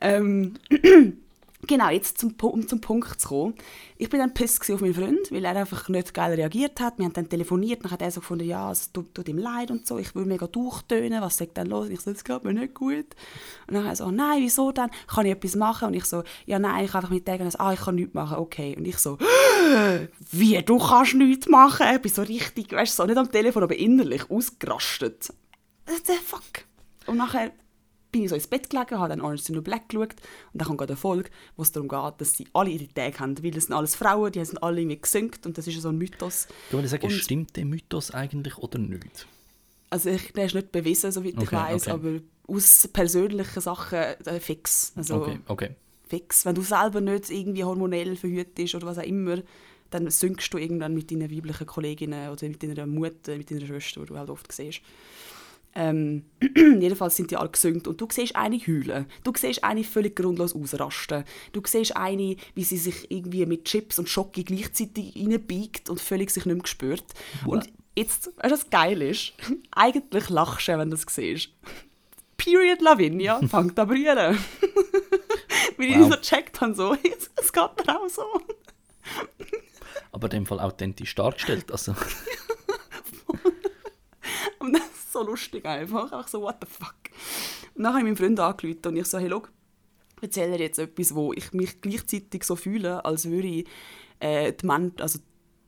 [0.00, 0.54] Ähm,
[1.66, 3.54] Genau, jetzt zum, um zum Punkt zu kommen.
[3.96, 6.98] Ich bin dann pisst auf meinen Freund, weil er einfach nicht geil reagiert hat.
[6.98, 9.70] Wir haben dann telefoniert, dann hat er so gefunden, ja, es tut, tut ihm leid
[9.70, 11.88] und so, ich will mega durchtönen, was sagt dann los?
[11.88, 13.06] Ich so, das geht mir nicht gut.
[13.66, 14.90] Und dann hat er so, nein, wieso dann?
[15.08, 15.88] Kann ich etwas machen?
[15.88, 18.36] Und ich so, ja, nein, ich kann einfach mit sagen, ah, ich kann nichts machen,
[18.36, 18.76] okay.
[18.76, 19.18] Und ich so,
[20.30, 21.86] wie, du kannst nichts machen?
[21.94, 25.32] Ich bin so richtig, weißt du, so nicht am Telefon, aber innerlich ausgerastet.
[25.86, 26.64] The fuck?
[27.06, 27.50] Und nachher
[28.16, 30.14] bin ich so ins Bett gelegen, habe dann Orange is the New Black geschaut
[30.52, 33.18] und dann kommt gerade eine Folge, wo es darum geht, dass sie alle ihre Tage
[33.18, 35.90] haben, weil es sind alles Frauen, die sind alle irgendwie gesüngt und das ist so
[35.90, 36.48] ein Mythos.
[36.70, 39.26] Du würdest sagen, und, stimmt der Mythos eigentlich oder nicht?
[39.90, 41.90] Also ich, der ist nicht bewiesen, soweit okay, ich weiß, okay.
[41.90, 44.92] aber aus persönlichen Sachen äh, fix.
[44.96, 45.70] Also, okay, okay.
[46.08, 46.44] Fix.
[46.46, 49.42] Wenn du selber nicht irgendwie hormonell verhütet bist oder was auch immer,
[49.90, 54.00] dann sünkst du irgendwann mit deinen weiblichen Kolleginnen oder mit deiner Mutter, mit deiner Schwester,
[54.00, 54.80] die du halt oft siehst.
[55.78, 56.24] Ähm,
[56.56, 59.04] jedenfalls sind die alle gesüngt und du siehst eine heulen.
[59.22, 61.24] Du siehst eine völlig grundlos ausrasten.
[61.52, 66.30] Du siehst eine, wie sie sich irgendwie mit Chips und Schocke gleichzeitig reinbiegt und völlig
[66.30, 67.04] sich nicht mehr spürt.
[67.44, 69.34] Und jetzt, weißt du, was geil ist?
[69.70, 71.50] Eigentlich lachst du, wenn du das siehst.
[72.38, 74.16] Period Lavinia fängt an brüllen.
[75.76, 75.96] Weil wow.
[75.96, 78.22] ich so gecheckt habe, so, es geht mir auch so.
[80.10, 81.94] Aber in dem Fall authentisch dargestellt, also...
[84.58, 86.04] Und das ist so lustig einfach.
[86.12, 86.94] Einfach so, what the fuck.
[87.74, 89.42] Und dann habe ich meinen Freund angerufen und ich so, hey, schau,
[90.20, 93.66] erzähle dir jetzt etwas, wo ich mich gleichzeitig so fühle, als würde ich
[94.20, 95.18] äh, die, Men also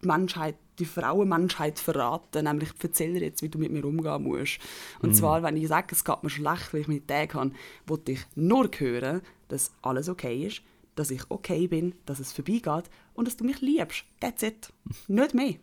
[0.02, 2.44] die Menschheit, die Frauenmenschheit verraten.
[2.44, 4.58] Nämlich, ich erzähle dir jetzt, wie du mit mir umgehen musst.
[5.00, 5.14] Und mm.
[5.14, 7.52] zwar, wenn ich sage, es geht mir schlecht, weil ich meine Tage habe,
[7.86, 10.62] wollte ich nur hören, dass alles okay ist,
[10.94, 14.04] dass ich okay bin, dass es vorbeigeht und dass du mich liebst.
[14.20, 14.72] That's it.
[15.08, 15.54] Nicht mehr.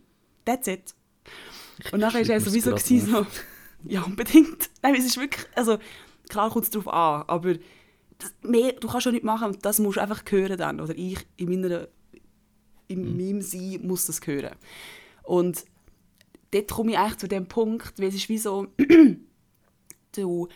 [0.44, 0.94] That's it.
[1.92, 3.26] Und dann war er sowieso gewesen, so,
[3.88, 4.70] ja, unbedingt.
[4.82, 5.78] Nein, es ist wirklich, also
[6.28, 7.54] klar kommt es darauf an, aber
[8.18, 10.80] das, mehr, du kannst schon nicht machen, das musst du einfach hören dann.
[10.80, 11.88] Oder ich in, meiner,
[12.88, 13.16] in mhm.
[13.16, 14.56] meinem Sein muss das hören.
[15.22, 15.64] Und
[16.52, 18.68] dort komme ich eigentlich zu dem Punkt, weil es ist wie so,
[20.12, 20.48] du,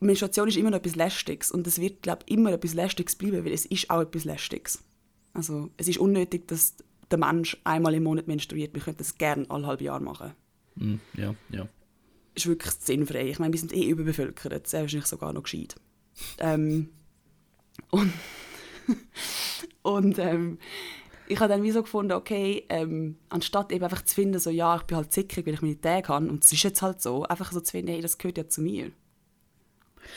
[0.00, 3.44] Menstruation ist immer noch etwas Lästiges und es wird, glaube ich, immer etwas Lästiges bleiben,
[3.44, 4.82] weil es ist auch etwas Lästiges.
[5.32, 6.76] Also es ist unnötig, dass
[7.10, 8.74] der Mensch einmal im Monat menstruiert.
[8.74, 10.32] Wir könnten das gerne alle halbe Jahr machen.
[10.76, 11.68] Mm, ja, ja.
[12.38, 13.28] Ist wirklich sinnfrei.
[13.28, 14.66] Ich meine, wir sind eh überbevölkert.
[14.66, 15.74] Sehr wahrscheinlich sogar noch gescheit.
[16.38, 16.90] ähm,
[17.90, 18.12] und
[19.82, 20.58] und ähm,
[21.28, 24.76] ich habe dann wie so gefunden, okay, ähm, anstatt eben einfach zu finden, so, ja,
[24.76, 27.24] ich bin halt zickig, weil ich meine Tage habe, und es ist jetzt halt so,
[27.24, 28.90] einfach so zu finden, hey, das gehört ja zu mir.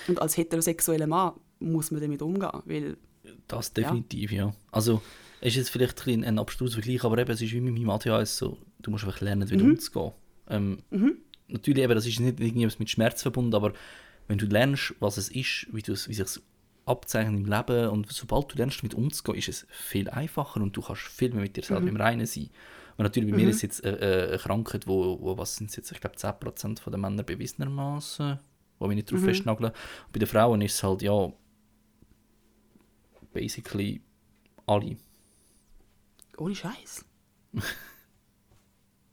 [0.07, 2.97] Und als heterosexueller Mann muss man damit umgehen, weil...
[3.47, 4.47] Das definitiv, ja.
[4.47, 4.53] ja.
[4.71, 5.01] Also,
[5.41, 8.37] ist jetzt vielleicht ein, ein abstruser Vergleich, aber eben, es ist wie mit meinem ADHS
[8.37, 9.71] so, du musst einfach lernen, wieder mhm.
[9.71, 10.11] umzugehen.
[10.49, 11.17] Ähm, mhm.
[11.51, 13.73] Natürlich eben, das ist nicht irgendwas mit Schmerz verbunden, aber
[14.27, 16.41] wenn du lernst, was es ist, wie, wie sich es
[16.85, 20.81] abzeichnet im Leben und sobald du lernst, damit umzugehen, ist es viel einfacher und du
[20.81, 21.89] kannst viel mehr mit dir selber mhm.
[21.89, 22.49] im Reinen sein.
[22.97, 23.51] Und natürlich bei mir mhm.
[23.51, 26.99] ist jetzt äh, äh, eine Krankheit, wo, wo was sind jetzt, ich glaube 10% der
[26.99, 28.39] Männer bewiesenermaßen
[28.81, 29.71] wo wir nicht drauf festnageln.
[29.71, 31.31] Und bei den Frauen ist es halt, ja,
[33.31, 34.01] basically
[34.65, 34.97] alle.
[36.37, 37.05] Ohne Scheiß.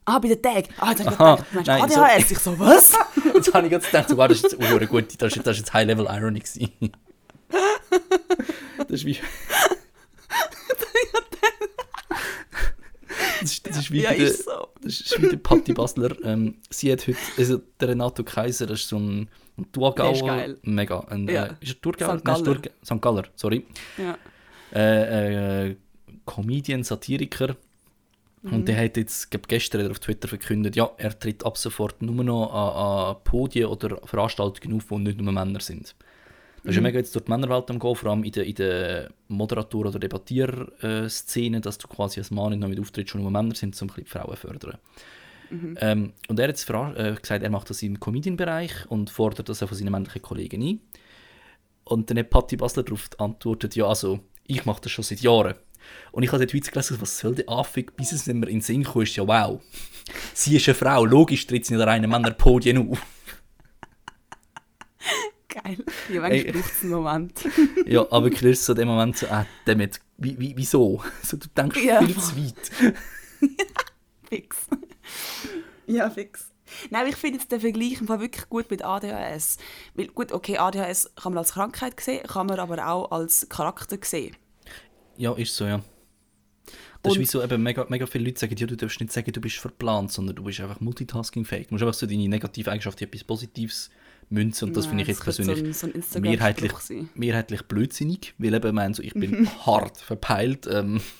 [0.09, 0.67] ah, bei den Tagen.
[0.77, 2.31] Ah, jetzt habe ich gedacht, du meinst nein, so- ADHS.
[2.31, 2.91] Ich so, was?
[3.33, 5.55] Jetzt habe ich gerade gedacht, so, wow, das ist jetzt eine gute, das ist, das
[5.55, 6.71] ist jetzt High-Level-Irony gewesen.
[8.79, 9.17] Das ist wie...
[13.41, 14.67] Das ist, das ist wie ja, der, ist so.
[14.81, 16.11] das ist wie der Patti Basler.
[16.23, 20.07] Ähm, sie hat heute, also der Renato Kaiser, das ist so ein, ein Thurgauer.
[20.07, 20.57] Der ist geil.
[20.63, 20.99] Mega.
[21.09, 21.45] Ein, Ja.
[21.45, 22.17] äh, ist er Thurgauer?
[22.19, 22.25] St.
[22.25, 22.57] Galler.
[22.83, 23.01] St.
[23.01, 23.65] Galler, sorry.
[23.97, 24.17] Ja.
[24.73, 25.75] Äh, äh,
[26.25, 27.55] Comedian, Satiriker.
[28.41, 28.53] Mhm.
[28.53, 32.01] Und der hat jetzt, glaub, gestern er auf Twitter verkündet, ja, er tritt ab sofort
[32.01, 35.95] nur noch an, an Podien oder Veranstaltungen auf, wo nicht nur Männer sind.
[36.63, 38.55] Das ist ja mega jetzt durch die Männerwelt am Gehen, vor allem in der, in
[38.55, 43.31] der Moderator- oder Debattierszene, dass du quasi als Mann nicht noch mit auftrittst, wo nur
[43.31, 44.77] Männer sind, um ein die Frauen zu fördern.
[45.51, 49.63] Ähm, und er hat jetzt äh, gesagt, er macht das im Comedian-Bereich und fordert das
[49.63, 50.79] auch von seinen männlichen Kollegen ein.
[51.85, 55.55] Und dann hat Patti Basler darauf geantwortet, ja, also, ich mache das schon seit Jahren.
[56.11, 58.57] Und ich habe den Tweet gelesen, was soll der Affig, bis es nicht mehr in
[58.57, 59.61] den Sinn kam, ist ja wow.
[60.33, 62.99] Sie ist eine Frau, logisch tritt sie nicht an einem Männerpodien auf.
[65.49, 65.83] Geil.
[66.13, 67.41] Ja, manchmal braucht es einen Moment.
[67.85, 71.03] Ja, aber wirklich ist so in dem Moment so, äh, damit, wie, wie, wieso?
[71.23, 72.71] So, du denkst Ja, viel zu weit.
[74.29, 74.57] Fix.
[75.87, 76.51] ja, fix.
[76.91, 79.57] Nein, ich finde jetzt den Vergleich im Fall wirklich gut mit ADHS.
[79.95, 83.97] Weil, gut, okay, ADHS kann man als Krankheit sehen, kann man aber auch als Charakter
[84.03, 84.35] sehen.
[85.19, 85.81] Ja, ist so, ja.
[87.03, 89.11] Das Und- ist wie so, eben mega, mega viele Leute sagen, ja, du darfst nicht
[89.11, 91.67] sagen, du bist verplant, sondern du bist einfach multitaskingfähig.
[91.67, 93.89] Du musst einfach so deine negative Eigenschaft in etwas Positives
[94.29, 96.71] münzen und das Ja, finde ich jetzt persönlich so ein, so ein mehrheitlich,
[97.15, 100.67] mehrheitlich blödsinnig, weil eben, ich meine, so, ich bin hart verpeilt.
[100.71, 101.01] Ähm,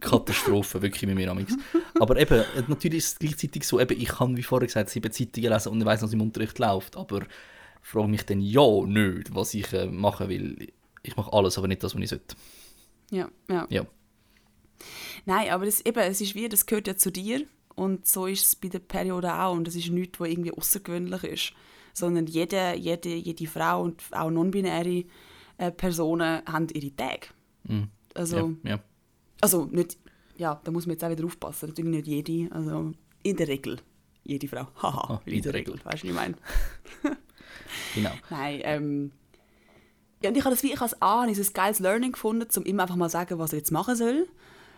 [0.00, 1.54] Katastrophe, wirklich mit mir amix.
[2.00, 5.50] Aber eben, natürlich ist es gleichzeitig so, eben, ich kann, wie vorher gesagt, sieben Zeitungen
[5.52, 7.22] lesen und ich weiss, was im Unterricht läuft, aber
[7.82, 10.72] frage mich dann ja nicht, was ich äh, machen will.
[11.02, 12.36] Ich mache alles, aber nicht das, was ich sollte.
[13.10, 13.66] Ja, ja.
[13.70, 13.86] Ja.
[15.26, 18.46] Nein, aber es, eben, es ist wie, das gehört ja zu dir und so ist
[18.46, 21.52] es bei der Periode auch und das ist nichts, was irgendwie außergewöhnlich ist,
[21.92, 25.04] sondern jede, jede, jede Frau und auch non-binäre
[25.58, 27.28] äh, Personen haben ihre Tage.
[27.64, 27.88] Mhm.
[28.14, 28.80] Also, ja, ja.
[29.40, 29.98] also nicht,
[30.36, 32.92] ja, da muss man jetzt auch wieder aufpassen, natürlich nicht jede, also
[33.22, 33.78] in der Regel
[34.24, 34.66] jede Frau.
[34.82, 35.74] Haha, Ah, in der Regel.
[35.74, 36.36] Weißt du, was ich meine?
[37.94, 38.10] Genau.
[38.28, 39.12] Nein, ähm,
[40.22, 42.64] ja, und ich habe das wie ich als A ich ein geiles Learning gefunden, um
[42.64, 44.28] ihm einfach mal zu sagen, was er jetzt machen soll.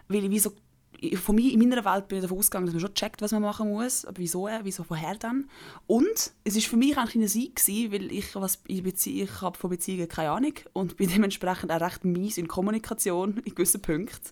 [0.08, 0.52] Weil ich wie so,
[0.98, 3.32] ich- von mir, in meiner Welt bin ich davon ausgegangen, dass man schon checkt, was
[3.32, 4.04] man machen muss.
[4.04, 5.48] Aber wieso, wieso woher dann?
[5.86, 9.40] Und es ist für mich eigentlich ein Sieg gewesen, weil ich, was, ich, Bezie ich
[9.40, 13.80] habe von Beziehungen keine Ahnung und bin dementsprechend auch recht mies in Kommunikation in gewissen
[13.82, 14.30] Punkten.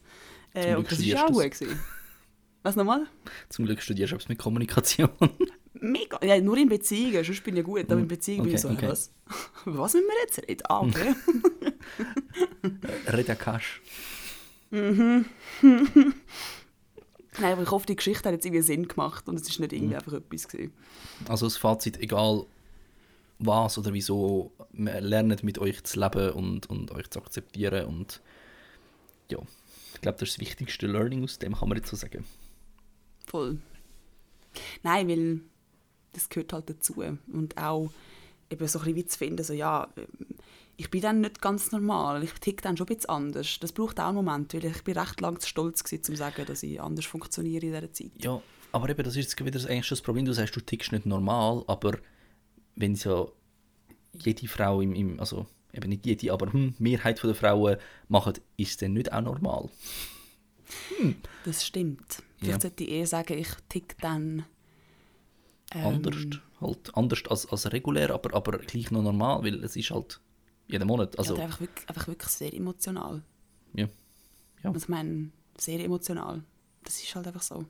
[0.54, 1.78] Äh, und das studierst auch gut gewesen.
[2.62, 3.06] Was nochmal?
[3.48, 5.08] Zum Glück studierst du etwas mit Kommunikation.
[5.82, 6.24] Mega.
[6.24, 8.68] Ja, nur in Beziehungen, sonst bin ich ja gut, aber in Beziehungen bin ich so,
[8.68, 8.88] Okay, okay.
[8.88, 9.10] was?
[9.64, 10.62] Was müssen wir jetzt reden?
[10.68, 11.14] Ah, okay.
[13.12, 13.82] Reda Cash.
[14.70, 15.24] Nein,
[17.40, 19.96] aber ich hoffe, die Geschichte hat jetzt irgendwie Sinn gemacht und es ist nicht irgendwie
[19.96, 20.72] einfach etwas gewesen.
[21.28, 22.46] Also das Fazit, egal
[23.40, 28.22] was oder wieso, lernen mit euch zu leben und, und euch zu akzeptieren und
[29.30, 29.38] ja,
[29.94, 32.24] ich glaube, das ist das wichtigste Learning aus dem, kann man jetzt so sagen.
[33.26, 33.58] Voll.
[34.82, 35.40] Nein, weil
[36.12, 37.02] das gehört halt dazu.
[37.32, 37.90] Und auch
[38.50, 39.88] eben so ein bisschen wie zu finden, so ja,
[40.76, 43.58] ich bin dann nicht ganz normal, ich tick dann schon ein bisschen anders.
[43.60, 46.16] Das braucht auch einen Moment, weil ich bin recht lang zu stolz gewesen, um zu
[46.16, 48.10] sagen, dass ich anders funktioniere in dieser Zeit.
[48.18, 48.42] Ja,
[48.72, 51.62] aber eben, das ist jetzt wieder eigentlich das Problem, du sagst, du tickst nicht normal,
[51.66, 51.98] aber
[52.74, 53.26] wenn ja
[54.12, 57.76] jede Frau im, im also eben nicht jede, aber hm, die Mehrheit der Frauen
[58.08, 59.68] machen, ist dann nicht auch normal?
[61.44, 62.22] Das stimmt.
[62.40, 62.46] Ja.
[62.46, 64.44] Vielleicht sollte ich eher sagen, ich tick dann...
[65.74, 66.16] ähm, anders,
[66.60, 70.20] halt anders als, als regulär, aber, aber gleich noch normal, weil es ist halt
[70.66, 73.22] jeden Monat, also ja, einfach, wirklich, einfach wirklich sehr emotional.
[73.74, 73.88] ja.
[74.62, 74.70] Ja.
[74.70, 76.42] Also ich meine, sehr emotional.
[76.84, 77.64] Das ist halt einfach so.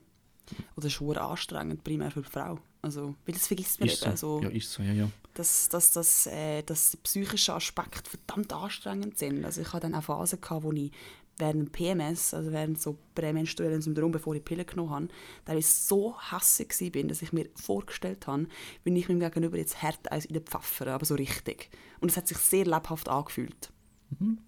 [0.76, 2.58] Oder schon anstrengend, primär für die Frau.
[2.82, 4.16] Also, weil das vergisst man Ist eben.
[4.16, 4.36] so.
[4.36, 5.08] Also, Ja, ist so, ja, ja.
[5.34, 9.44] dass, dass, dass, äh, dass die psychischen Aspekte verdammt anstrengend sind.
[9.44, 10.90] Also ich hatte dann auch Phasen, gehabt, wo ich
[11.38, 15.08] während PMS, also während so prämenstruellen Syndrom, bevor ich Pillen genommen habe,
[15.44, 18.46] da ich so hässlich war, dass ich mir vorgestellt habe,
[18.84, 21.70] wenn ich meinem Gegenüber jetzt hart eins in den Pfeffere, aber so richtig.
[22.00, 23.70] Und es hat sich sehr lebhaft angefühlt.
[24.18, 24.38] Mhm.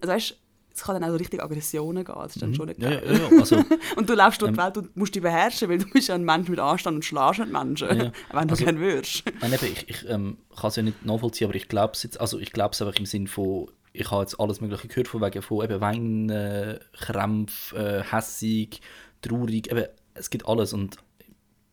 [0.00, 0.36] Also weißt
[0.74, 2.84] es kann dann auch so richtig Aggressionen gehen, das ist dann schon nicht Mhm.
[2.84, 3.02] Ja, geil.
[3.06, 3.64] ja, ja, also,
[3.96, 6.22] Und du läufst durch die Welt und musst dich beherrschen, weil du bist ja ein
[6.24, 8.12] Mensch mit Anstand und schlägst nicht Menschen, wenn
[8.48, 9.22] du Also- gerne würdest.
[9.40, 12.20] nein, eben, ich, ich ähm, kann es ja nicht nachvollziehen, aber ich glaube es jetzt,
[12.20, 15.22] also ich glaube es einfach im Sinn von, ich habe jetzt alles Mögliche gehört von
[15.22, 18.80] wegen von eben Wein, äh, Krämpf, äh, hässig,
[19.22, 20.96] traurig, eben, es gibt alles und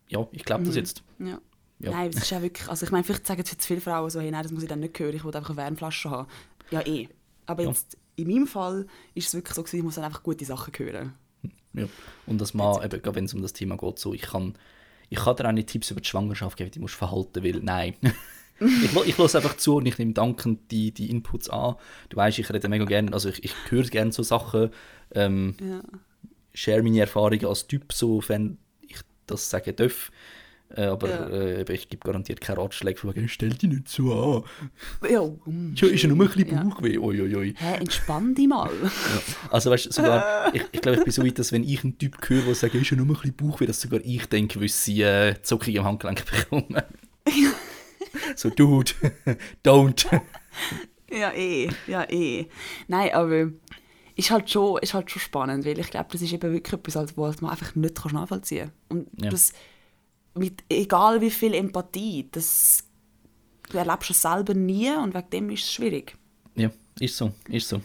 [0.07, 1.03] ja, ich glaube das jetzt.
[1.19, 1.39] Ja.
[1.79, 1.91] Ja.
[1.91, 4.31] Nein, es ist ja wirklich, also ich meine, vielleicht sagen jetzt viele Frauen so, hey,
[4.31, 6.29] nein, das muss ich dann nicht hören, ich will einfach eine Wärmflasche haben.
[6.71, 7.09] Ja, eh.
[7.45, 7.69] Aber Ja.
[7.69, 10.71] jetzt, in meinem Fall ist es wirklich so gewesen, ich muss dann einfach gute Sachen
[10.77, 11.13] hören.
[11.73, 11.85] Ja.
[12.25, 14.55] Und das Mann, eben, wenn es um das Thema geht, so, ich kann,
[15.09, 17.59] ich kann dir auch nicht Tipps über die Schwangerschaft geben, die musst du verhalten, weil,
[17.61, 17.95] nein.
[18.59, 21.75] Ich, ich höre einfach zu und ich nehme dankend die, die Inputs an.
[22.09, 24.69] Du weißt, ich rede mega gerne, also ich, ich höre gerne so Sachen,
[25.15, 25.81] ähm, Ja.
[26.53, 28.97] share meine Erfahrungen als Typ, so, wenn ich
[29.27, 30.11] das sagen darf.
[30.75, 31.27] Äh, aber Ja.
[31.29, 34.11] äh, ich gebe garantiert keine Ratschläge von wegen, stell dich nicht so
[35.01, 35.07] an.
[35.07, 36.63] Ja, Ja, ist ja nur ein bisschen Ja.
[36.63, 36.97] Bauchweh.
[36.97, 37.53] Ui, ui, ui.
[37.55, 38.71] Hä, entspann dich mal.
[39.51, 41.99] Also weißt du, sogar, ich, ich glaube, ich bin so weit, dass wenn ich einen
[41.99, 44.69] Typ höre, der sagt, ist ja nur ein bisschen Bauchweh, dass sogar ich denke, weil
[44.69, 46.81] sie äh, Zuckung im Handgelenk bekommen.
[48.35, 48.91] so, Dude,
[49.63, 50.05] don't.
[51.09, 51.69] Ja, eh.
[51.87, 52.47] Ja, eh.
[52.87, 53.51] Nein, aber
[54.15, 57.17] ist halt schon, ist halt schon spannend, weil ich glaube, das ist eben wirklich etwas,
[57.17, 58.99] was man einfach nicht nachvollziehen kann.
[58.99, 59.29] Und Ja.
[59.29, 59.53] das,
[60.35, 62.83] mit egal wie viel Empathie, das
[63.69, 66.15] du erlebst es selber nie und wegen dem ist es schwierig.
[66.55, 66.69] ja,
[66.99, 67.81] ist so, ist so.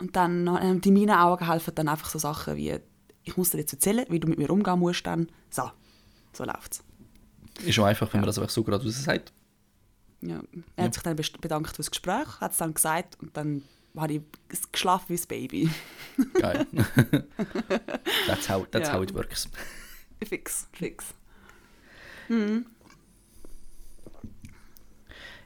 [0.00, 2.76] Und dann, äh, in meinen Augen helfen dann einfach so Sachen wie,
[3.24, 5.70] ich muss dir jetzt erzählen, wie du mit mir umgehen musst, dann so,
[6.32, 6.82] so läuft's.
[7.64, 9.32] Ist schon einfach, wenn man das einfach so gerade raus sagt.
[10.20, 10.40] Ja.
[10.76, 13.62] Er hat sich dann bedankt für das Gespräch, hat es dann gesagt und dann
[13.96, 14.20] habe ich
[14.72, 15.70] geschlafen wie ein Baby.
[16.34, 16.66] Geil.
[18.26, 18.94] that's how, that's Ja.
[18.94, 19.48] how it works.
[20.24, 21.14] fix, fix.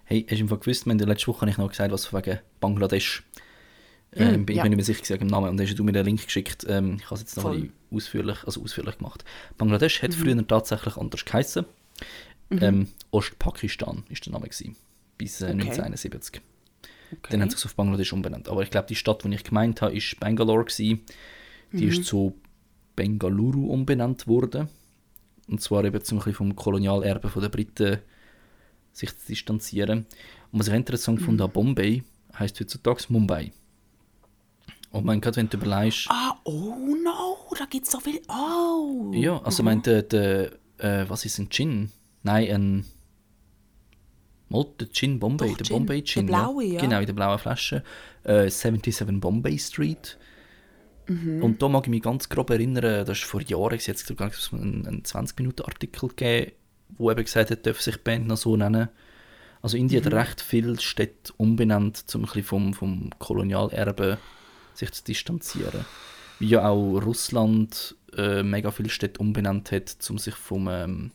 [0.04, 2.06] Hey, hast du im Fall gewusst, in der letzten Woche habe ich noch gesagt, was
[2.06, 3.22] von wegen Bangladesch.
[4.14, 4.64] Ähm, bin ich ja.
[4.64, 5.48] mir nicht mehr sicher gesagt im Namen.
[5.48, 6.66] Und dann hast du mir den Link geschickt.
[6.68, 7.70] Ähm, ich habe es jetzt noch Voll.
[7.90, 9.24] ausführlich, also ausführlich gemacht.
[9.56, 11.64] Bangladesch hat früher tatsächlich anders geheißen.
[12.60, 14.76] Ähm, Ostpakistan ist der Name gewesen,
[15.18, 15.52] bis äh, Okay.
[15.54, 16.40] 1971.
[17.12, 17.20] Okay.
[17.30, 18.48] Dann haben sie sich auf Bangladesch umbenannt.
[18.48, 21.00] Aber ich glaube, die Stadt, die ich gemeint habe, ist Bangalore gewesen.
[21.72, 22.34] Die ist zu
[22.96, 24.68] Bengaluru umbenannt worden.
[25.48, 27.98] Und zwar eben zum vom Kolonialerbe der Briten
[28.92, 30.06] sich zu distanzieren.
[30.50, 31.24] Und was ich interessant Mhm.
[31.24, 32.02] fand an Bombay,
[32.38, 33.52] heisst heutzutage Mumbai.
[34.90, 38.20] Und man gerade wenn du überlegst, Ah, oh no, da gibt es so viel.
[38.28, 39.10] Oh!
[39.14, 41.90] ja, also mein der, der äh, was ist ein Gin?
[42.22, 42.84] Nein, ein
[44.48, 45.76] Mal, der Gin Bombay, Doch, der Gin.
[45.78, 46.26] Bombay Der Gin.
[46.26, 46.80] blaue, ja.
[46.80, 47.82] Genau, in der blauen Flasche.
[48.24, 50.18] Äh, 77 Bombay Street.
[51.08, 51.42] Mhm.
[51.42, 54.30] Und da mag ich mich ganz grob erinnern, das ist vor Jahren, es hat sogar
[54.52, 56.52] einen, einen 20-Minuten-Artikel gegeben,
[56.90, 58.88] wo eben gesagt hat, darf sich die Band noch so nennen.
[59.62, 60.06] Also Indien Mhm.
[60.06, 64.18] hat recht viele Städte umbenannt, um ein bisschen vom, vom Kolonialerbe
[64.74, 65.84] sich zu distanzieren.
[66.38, 71.12] Wie ja auch Russland äh, mega viele Städte umbenannt hat, um sich vom ähm,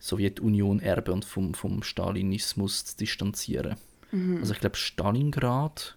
[0.00, 3.76] Sowjetunion-Erbe und vom, vom Stalinismus zu distanzieren.
[4.10, 4.38] Mhm.
[4.38, 5.96] Also ich glaube Stalingrad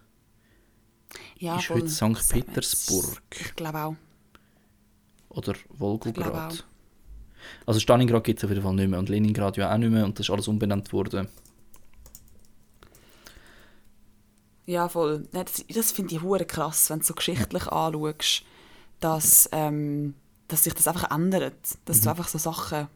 [1.38, 1.82] ja, ist voll.
[1.82, 2.28] heute St.
[2.32, 3.22] Petersburg.
[3.40, 3.96] Ich glaube auch.
[5.30, 6.64] oder Volgograd.
[7.66, 10.04] Also Stalingrad gibt es auf jeden Fall nicht mehr und Leningrad ja auch nicht mehr
[10.04, 11.28] und das ist alles umbenannt worden.
[14.66, 15.28] Ja, voll.
[15.32, 18.44] Das, das finde ich hure krass, wenn du so geschichtlich anschaust,
[19.00, 20.14] dass, ähm,
[20.48, 21.54] dass sich das einfach ändert.
[21.84, 22.02] Dass Mhm.
[22.04, 22.88] du einfach so Sachen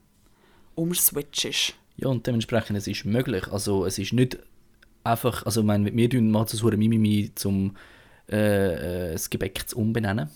[0.79, 1.75] umswitchst.
[1.97, 3.49] Ja, und dementsprechend, es ist möglich.
[3.49, 4.39] Also es ist nicht
[5.05, 7.77] einfach, also ich meine, wir tun es so Mimimi, um
[8.31, 10.29] äh, äh, das Gebäck zu umbenennen,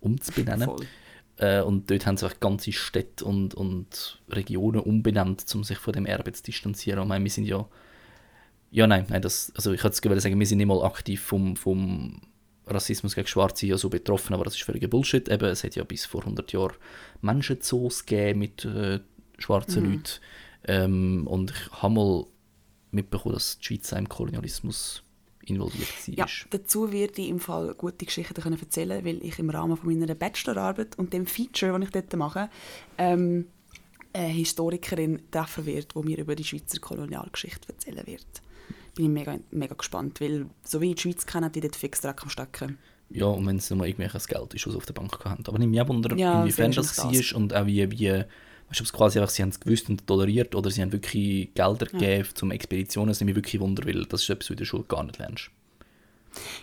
[0.00, 0.70] umzubenennen.
[1.38, 5.92] Äh, und dort haben sie auch ganze Städte und, und Regionen umbenannt, um sich von
[5.92, 7.02] dem Erbe zu distanzieren.
[7.02, 7.66] Ich meine, wir sind ja,
[8.70, 11.56] ja nein, nein das, also ich hätte es sagen, wir sind nicht mal aktiv vom,
[11.56, 12.20] vom
[12.66, 15.28] Rassismus gegen Schwarze ja so betroffen, aber das ist völliger Bullshit.
[15.28, 16.74] Eben, es hat ja bis vor 100 Jahren
[17.22, 19.00] Menschenzoos gegeben mit äh,
[19.38, 19.92] schwarzen Mhm.
[19.92, 20.08] Leuten.
[20.64, 22.26] Ähm, und ich habe mal
[22.90, 25.02] mitbekommen, dass die Schweiz auch im Kolonialismus
[25.44, 26.14] involviert war.
[26.14, 29.88] Ja, dazu werde ich im Fall gute Geschichten können erzählen weil ich im Rahmen von
[29.88, 32.50] meiner Bachelorarbeit und dem Feature, das ich dort mache,
[32.98, 33.46] ähm,
[34.12, 38.26] eine Historikerin treffen werde, die mir über die Schweizer Kolonialgeschichte erzählen wird.
[38.94, 42.00] Bin ich mega, mega gespannt, weil so wie ich die Schweiz kenne, die dort fix
[42.00, 42.78] Dreck am Stecken.
[43.10, 45.44] Ja, und wenn es nochmal irgendwelches Geld ist, was sie auf der Bank haben.
[45.46, 48.24] Aber nicht mehr wunder, Ja, inwiefern das war und auch wie, wie
[48.68, 50.92] weißt du, ob es quasi einfach, sie haben es gewusst und toleriert oder sie haben
[50.92, 54.46] wirklich Gelder gegeben, um Expeditionen, das nimmt mich wirklich wunder, weil das ist etwas, was
[54.48, 55.50] du in der Schule gar nicht lernst.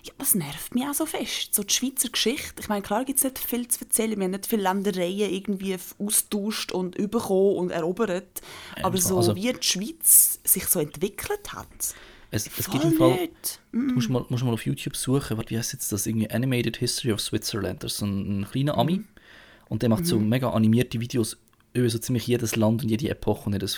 [0.03, 1.53] Ja, das nervt mich auch so fest.
[1.53, 2.62] So die Schweizer Geschichte.
[2.62, 4.16] Ich meine, klar gibt es nicht viel zu erzählen.
[4.18, 8.41] Wir haben nicht viele Ländereien irgendwie austauscht und bekommen und erobert.
[8.82, 11.68] Aber so also- wie die Schweiz sich so entwickelt hat.
[12.32, 13.60] Es, es gibt im Fall, nicht.
[13.72, 17.14] du musst mal, musst mal auf YouTube suchen, wie heißt jetzt das, irgendwie Animated History
[17.14, 19.03] of Switzerland, das ist ein, ein kleiner Ami
[19.70, 21.38] und der macht so mega animierte Videos
[21.76, 23.69] über so ziemlich jedes Land und jede Epoche und hat ein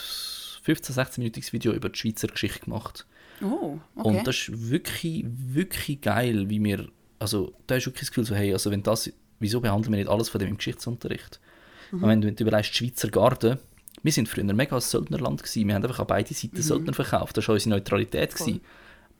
[0.64, 3.06] 15, 16-minütiges Video über die Schweizer Geschichte gemacht.
[3.42, 4.08] Oh, okay.
[4.08, 6.88] Und das ist wirklich, wirklich geil, wie wir,
[7.20, 10.00] also da hast du wirklich das Gefühl so, hey, also wenn das, wieso behandeln wir
[10.00, 11.40] nicht alles von dem im Geschichtsunterricht?
[11.92, 12.04] Mhm.
[12.04, 13.60] Und wenn du, wenn du überlegst, die Schweizer Garde
[14.04, 15.68] wir sind früher mega ein Söldnerland gewesen.
[15.68, 16.62] Wir haben einfach an beide Seiten Mhm.
[16.62, 17.38] Söldner verkauft.
[17.38, 18.34] Das war unsere Neutralität.
[18.34, 18.62] Gewesen.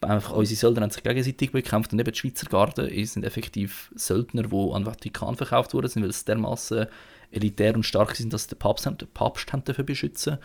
[0.02, 4.44] Einfach unsere Söldner haben sich gegenseitig bekämpft und eben die Schweizer Garde sind effektiv Söldner,
[4.44, 6.86] die an den Vatikan verkauft wurden, sind, weil sie dermaßen
[7.32, 10.38] elitär und stark sind, dass den Papst, den Papst haben dafür beschützen.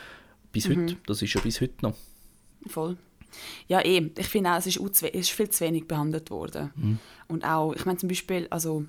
[0.53, 0.83] Bis Mhm.
[0.83, 0.97] heute.
[1.07, 1.95] Das ist ja bis heute noch.
[2.67, 2.97] Voll.
[3.67, 4.11] Ja, eh.
[4.19, 6.71] Ich finde auch, es ist, ist viel zu wenig behandelt worden.
[6.77, 6.99] Mhm.
[7.29, 8.85] Und auch, ich meine zum Beispiel, also,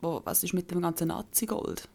[0.00, 1.88] wo, was ist mit dem ganzen Nazi-Gold?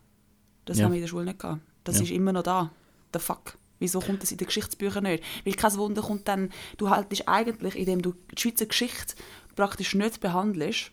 [0.65, 0.85] Das Ja.
[0.85, 1.61] haben wir in der Schule nicht gehabt.
[1.83, 2.03] Das Ja.
[2.03, 2.71] ist immer noch da.
[3.13, 3.57] The fuck?
[3.79, 5.23] Wieso kommt das in den Geschichtsbüchern nicht?
[5.45, 9.15] Weil kein Wunder kommt dann, du haltest eigentlich, indem du die Schweizer Geschichte
[9.55, 10.91] praktisch nicht behandelst,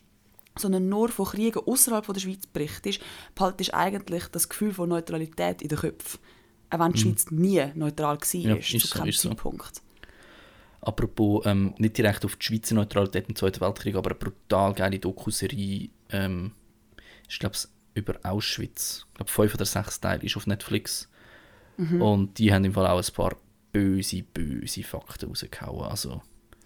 [0.57, 3.01] sondern nur von Kriegen außerhalb der Schweiz berichtest,
[3.35, 6.19] behaltest eigentlich das Gefühl von Neutralität in den Köpfen.
[6.69, 8.41] Auch wenn die Schweiz nie neutral war, Mhm.
[8.41, 9.29] Ja, ist, ist zu so, keinem so.
[10.81, 14.99] Apropos, ähm, nicht direkt auf die Schweizer Neutralität im Zweiten Weltkrieg, aber eine brutal geile
[14.99, 16.51] Dokuserie, ähm,
[17.27, 17.55] ich glaube,
[17.95, 19.05] über Auschwitz.
[19.09, 21.09] Ich glaube, fünf oder sechs Teile ist auf Netflix.
[21.99, 23.35] Und die haben im Fall auch ein paar
[23.71, 25.85] böse, böse Fakten rausgehauen.
[25.89, 26.21] Also,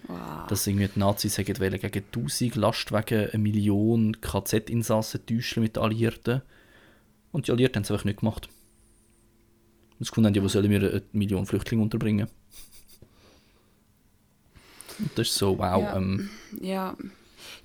[0.08, 0.48] Wow.
[0.48, 6.42] dass irgendwie die Nazis gegen 1000 Lastwagen eine Million KZ-Insassen täuschen mit den Alliierten.
[7.32, 8.48] Und die Alliierten haben es einfach nicht gemacht.
[10.00, 12.28] Und das haben die, wo sollen wir eine Million Flüchtlinge unterbringen?
[15.00, 15.82] Und das ist so, wow.
[15.82, 15.96] Ja.
[15.98, 16.30] Ähm,
[16.62, 16.98] Ja,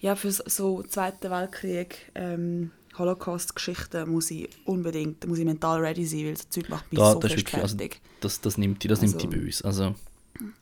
[0.00, 6.26] ja für so- Zweiten Weltkrieg, ähm, Holocaust-Geschichten muss ich unbedingt, muss ich mental ready sein,
[6.26, 8.00] weil das Zeug macht mich da, so das, wirklich, also, fertig.
[8.20, 9.64] das, das nimmt die, das nimmt die Also- böse.
[9.64, 9.94] Also,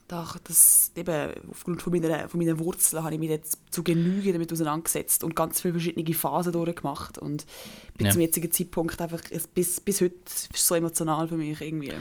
[0.07, 4.31] Da, das, eben, aufgrund von meiner, von meinen Wurzeln habe ich mich jetzt zu Genüge
[4.31, 7.45] damit auseinandergesetzt und ganz viele verschiedene Phasen durchgemacht und
[7.97, 8.11] bis Ja.
[8.11, 9.21] zum jetzigen Zeitpunkt einfach,
[9.55, 11.91] bis, bis heute ist es so emotional für mich irgendwie.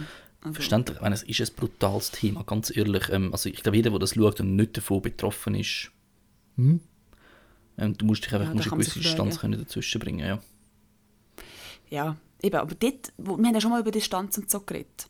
[0.43, 3.09] Also, verständlich, ich meine, es ist ein brutales Thema, ganz ehrlich.
[3.09, 5.91] Ähm, also ich glaube, jeder, der das schaut und nicht davon betroffen ist,
[6.59, 6.81] ähm,
[7.79, 10.27] du musst dich einfach Ja, musst eine gewisse Distanz können dazwischen bringen.
[10.27, 10.43] Ja.
[11.89, 15.09] Ja, eben, aber dort, wo, wir haben ja schon mal über Distanz und so geredet.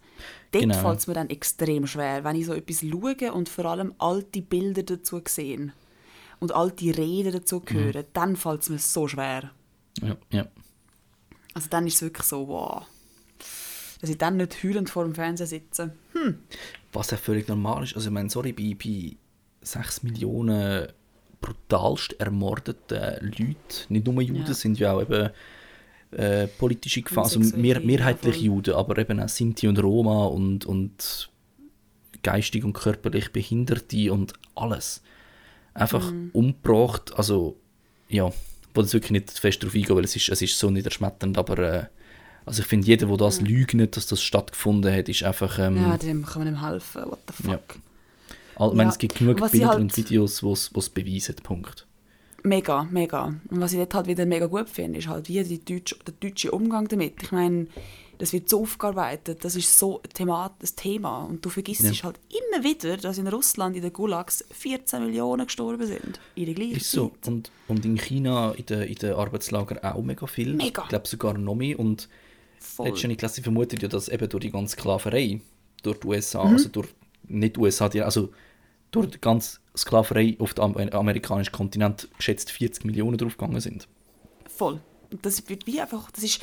[0.52, 0.74] Dort Genau.
[0.80, 4.42] fällt es mir dann extrem schwer, wenn ich so etwas schaue und vor allem alte
[4.42, 5.72] Bilder dazu sehe
[6.40, 7.74] und alte Reden dazu Mhm.
[7.74, 9.50] höre, dann fällt es mir so schwer.
[10.02, 10.46] Ja, ja.
[11.54, 12.86] Also dann ist es wirklich so, wow.
[14.00, 15.94] Dass ich dann nicht heulend vor dem Fernseher sitze.
[16.92, 17.94] Was ja völlig normal ist.
[17.94, 19.16] Also ich meine, sorry, bei, bei
[19.62, 20.88] 6 Millionen
[21.40, 23.54] brutalst ermordeten Leuten,
[23.88, 24.54] nicht nur Juden, Ja.
[24.54, 25.30] sind ja auch eben
[26.12, 28.40] äh, politische Gefahren, also mehr, ja, mehrheitlich.
[28.42, 31.30] Juden, aber eben auch Sinti und Roma und, und
[32.22, 35.02] geistig und körperlich Behinderte und alles.
[35.74, 36.30] Einfach Mhm.
[36.32, 37.56] umgebracht, also
[38.08, 40.70] ja, ich will jetzt wirklich nicht fest darauf eingehen, weil es ist, es ist so
[40.70, 41.84] niederschmetternd, aber äh,
[42.44, 45.58] also ich finde, jeder, der das leugnet, dass das stattgefunden hat, ist einfach...
[45.58, 47.02] Ähm, Ja, dem kann man ihm helfen.
[47.06, 47.52] What the Ja.
[47.54, 47.78] fuck.
[48.56, 51.86] All, ich meine, Ja, es gibt genug Bilder halt- und Videos, wo es beweisen, Punkt.
[52.44, 53.26] Mega, mega.
[53.50, 56.14] Und was ich dort halt wieder mega gut finde, ist halt wie die Deutsch, der
[56.18, 57.22] deutsche Umgang damit.
[57.22, 57.68] Ich meine,
[58.18, 60.46] das wird so aufgearbeitet, das ist so ein Thema.
[60.60, 61.24] Ein Thema.
[61.24, 62.02] Und du vergisst Ja.
[62.02, 66.20] halt immer wieder, dass in Russland, in den Gulags, 14 Millionen gestorben sind.
[66.34, 67.08] In der gleichen Ist so.
[67.20, 67.28] Zeit.
[67.28, 70.54] Und, und in China, in den in Arbeitslagern auch mega viel.
[70.54, 70.82] Mega.
[70.82, 71.78] Ich glaube sogar noch mehr.
[71.78, 72.08] Und
[72.58, 72.88] Voll.
[72.88, 75.40] letztendlich sie vermutet ja, dass eben durch die ganze Sklaverei,
[75.82, 76.52] durch die USA, Mhm.
[76.54, 76.88] also durch,
[77.28, 78.30] nicht die USA, die, also
[78.92, 83.88] durch die ganze Sklaverei auf dem am- amerikanischen Kontinent geschätzt 40 Millionen draufgegangen sind.
[84.56, 84.80] Voll.
[85.10, 86.40] Und das wird wie einfach, das ist,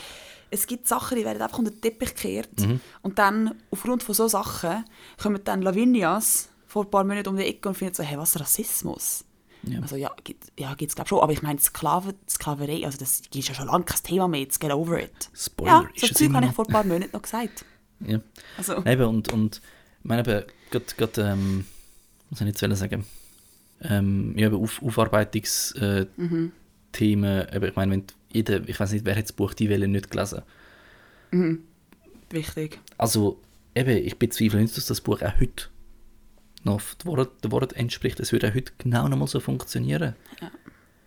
[0.51, 2.59] es gibt Sachen, die werden einfach unter den Teppich gekehrt.
[2.59, 2.81] Mhm.
[3.01, 4.83] Und dann, aufgrund von solchen Sachen,
[5.21, 8.39] kommen dann Lavinias vor ein paar Monaten um die Ecke und finden so, hey, was
[8.39, 9.25] Rassismus?
[9.63, 9.81] Ja.
[9.81, 13.47] Also ja, gibt ja, es glaube schon, aber ich meine, Sklaven, Sklaverei, also das ist
[13.47, 15.29] ja schon lange kein Thema mehr, jetzt get over it.
[15.33, 17.65] Spoiler, ja, ist so es Zeug habe ich vor ein paar Monaten noch gesagt.
[18.07, 18.21] Ja.
[18.57, 21.65] Also, Eben, und, und ich meine eben, gerade, gerade ähm,
[22.29, 23.05] was soll ich jetzt sagen?
[23.81, 26.51] Ähm, ja, Auf, Aufarbeitungsthemen, äh, Mhm.
[26.99, 30.09] Eben, ich meine, wenn jeder, ich weiß nicht, wer hat das Buch «Die Welle» nicht
[30.11, 30.41] gelesen?
[32.31, 32.79] wichtig.
[32.97, 33.39] Also,
[33.75, 35.65] eben, ich bezweifle nicht, dass das Buch auch heute
[36.63, 38.19] noch der Wort, der Wort entspricht.
[38.19, 40.15] Es würde auch heute genau noch mal so funktionieren.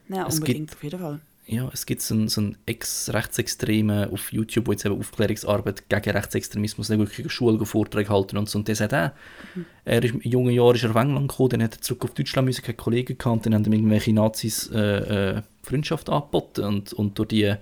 [0.09, 1.21] Ja, Es unbedingt, auf jeden Fall.
[1.53, 6.11] Ja, es gibt so einen, so einen Ex-Rechtsextremen auf YouTube, der jetzt eben Aufklärungsarbeit gegen
[6.17, 8.59] Rechtsextremismus nicht wirklich in Schule Vorträge halten und so.
[8.59, 9.11] Und der sagt auch,
[9.85, 12.15] er ist, in jungen Jahren ist er auf England gekommen, dann hat er zurück auf
[12.15, 16.95] Deutschland müssen, keine Kollegen gehabt, dann haben ihm irgendwelche Nazis äh, äh, Freundschaft angeboten und,
[16.95, 17.55] und durch die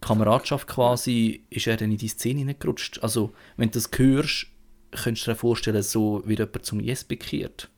[0.00, 3.04] Kameradschaft quasi ist er dann in die Szene hineingerutscht.
[3.04, 4.48] Also, wenn du das hörst,
[4.90, 7.70] könntest du dir vorstellen, so wie jemand zum Yes bekehrt.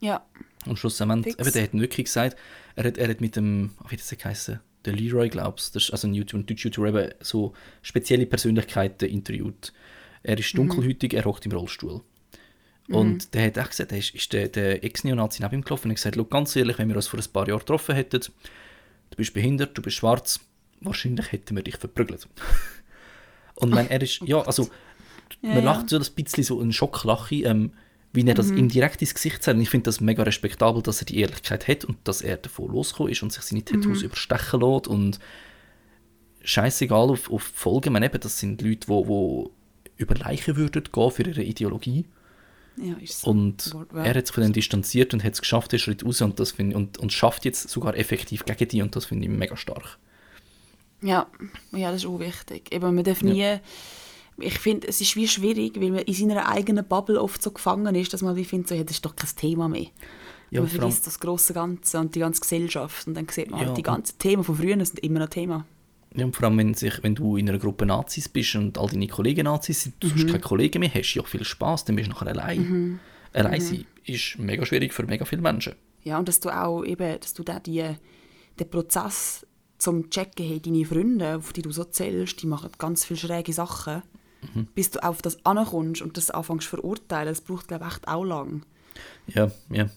[0.00, 0.24] Ja,
[0.66, 2.36] Und schlussendlich, eben, der hat wirklich gesagt,
[2.76, 6.08] er hat, er hat mit dem, wie das geheißen, der Leroy, glaubst das ist also
[6.08, 9.72] ein, YouTube, ein deutscher YouTuber, eben so spezielle Persönlichkeiten interviewt.
[10.22, 12.02] Er ist dunkelhütig, er hockt im Rollstuhl.
[12.88, 15.90] Und der hat auch gesagt, der ist, ist der, der Ex-Neonazi neben ihm gelaufen und
[15.92, 19.16] hat gesagt, «Schau, ganz ehrlich, wenn wir uns vor ein paar Jahren getroffen hätten, du
[19.16, 20.40] bist behindert, du bist schwarz,
[20.80, 22.28] wahrscheinlich hätten wir dich verprügelt.
[23.54, 24.70] Und wenn er ist, ja, also
[25.42, 25.64] man ja.
[25.64, 27.72] lacht so ein bisschen so einen Schocklache, ähm,
[28.12, 28.36] wie er Mhm.
[28.36, 29.56] das indirekt ins Gesicht sagt.
[29.56, 32.72] Und ich finde das mega respektabel, dass er die Ehrlichkeit hat und dass er davon
[32.72, 33.66] losgekommen ist und sich seine Mhm.
[33.66, 35.18] Tattoos überstechen lässt und
[36.42, 37.92] scheißegal auf, auf die Folgen.
[37.92, 39.50] Man eben, das sind Leute, die wo, wo
[39.96, 42.06] über Leichen würden gehen für ihre Ideologie.
[42.76, 43.26] Ja, ist.
[43.26, 46.40] Und er hat sich von denen distanziert und hat es geschafft, den Schritt raus und,
[46.40, 49.56] das find, und, und schafft jetzt sogar effektiv gegen die und das finde ich mega
[49.56, 49.98] stark.
[51.02, 51.26] Ja,
[51.72, 52.72] ja, das ist auch wichtig.
[52.72, 53.58] Eben, man darf nie...
[54.42, 57.94] Ich finde, es ist wie schwierig, weil man in seiner eigenen Bubble oft so gefangen
[57.94, 59.86] ist, dass man wie findet, so, ja, das ist doch kein Thema mehr.
[60.50, 63.66] Ja, man vergisst das große Ganze und die ganze Gesellschaft und dann sieht man Ja,
[63.66, 65.64] halt, die und- ganzen Themen von früher sind immer noch Thema.
[66.16, 68.88] Ja, und vor allem, wenn, sich, wenn du in einer Gruppe Nazis bist und all
[68.88, 70.10] deine Kollegen Nazis sind, du Mhm.
[70.10, 72.98] sonst keine Kollegen mehr hast, ja viel Spaß, dann bist du nachher allein.
[73.32, 75.74] Allein sein ist mega schwierig für mega viele Menschen.
[76.02, 77.84] Ja, und dass du auch eben, dass du da die,
[78.58, 79.46] den Prozess
[79.78, 83.52] zum checken, hey, deine Freunde, auf die du so zählst, die machen ganz viele schräge
[83.52, 84.02] Sachen,
[84.54, 84.66] Mhm.
[84.74, 88.08] bis du auf das ankommst und das anfängst zu verurteilen, das braucht, glaube ich, echt
[88.08, 88.62] auch lang.
[89.26, 89.90] Ja, ja.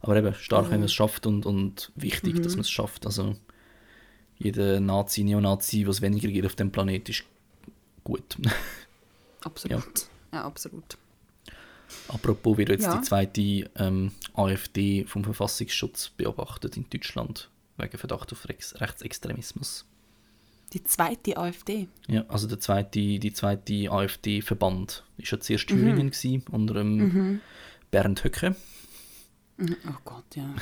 [0.00, 0.70] Aber eben, stark, Mhm.
[0.70, 3.04] wenn man es schafft und, und wichtig, dass man es schafft.
[3.04, 3.36] Also,
[4.38, 7.24] jeder Nazi, Neonazi, was weniger geht auf dem Planet, ist
[8.04, 8.36] gut.
[9.44, 10.06] Absolut.
[10.32, 10.96] Ja, absolut.
[12.08, 12.96] Apropos wird jetzt Ja.
[12.96, 13.40] die zweite
[13.76, 17.48] ähm, AfD vom Verfassungsschutz beobachtet in Deutschland
[17.78, 19.86] wegen Verdacht auf Rex Rechtsextremismus.
[20.72, 21.88] Die zweite AfD.
[22.08, 25.76] Ja, also der zweite, die zweite AfD-Verband ist ja zuerst Mhm.
[25.76, 27.40] Thüringen gewesen, unter ähm,
[27.90, 28.54] Bernd Höcke.
[29.56, 29.76] Mhm.
[29.88, 30.42] Oh Gott, ja.
[30.42, 30.54] ja.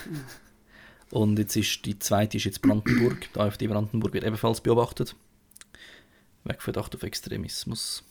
[1.10, 3.32] Und jetzt ist die zweite ist jetzt Brandenburg.
[3.32, 5.14] Die AfD Brandenburg wird ebenfalls beobachtet.
[6.44, 8.02] Wegen Verdacht auf Extremismus.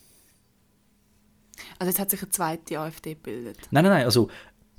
[1.80, 3.58] Also jetzt hat sich eine zweite AfD gebildet.
[3.72, 4.30] Nein, nein, nein, also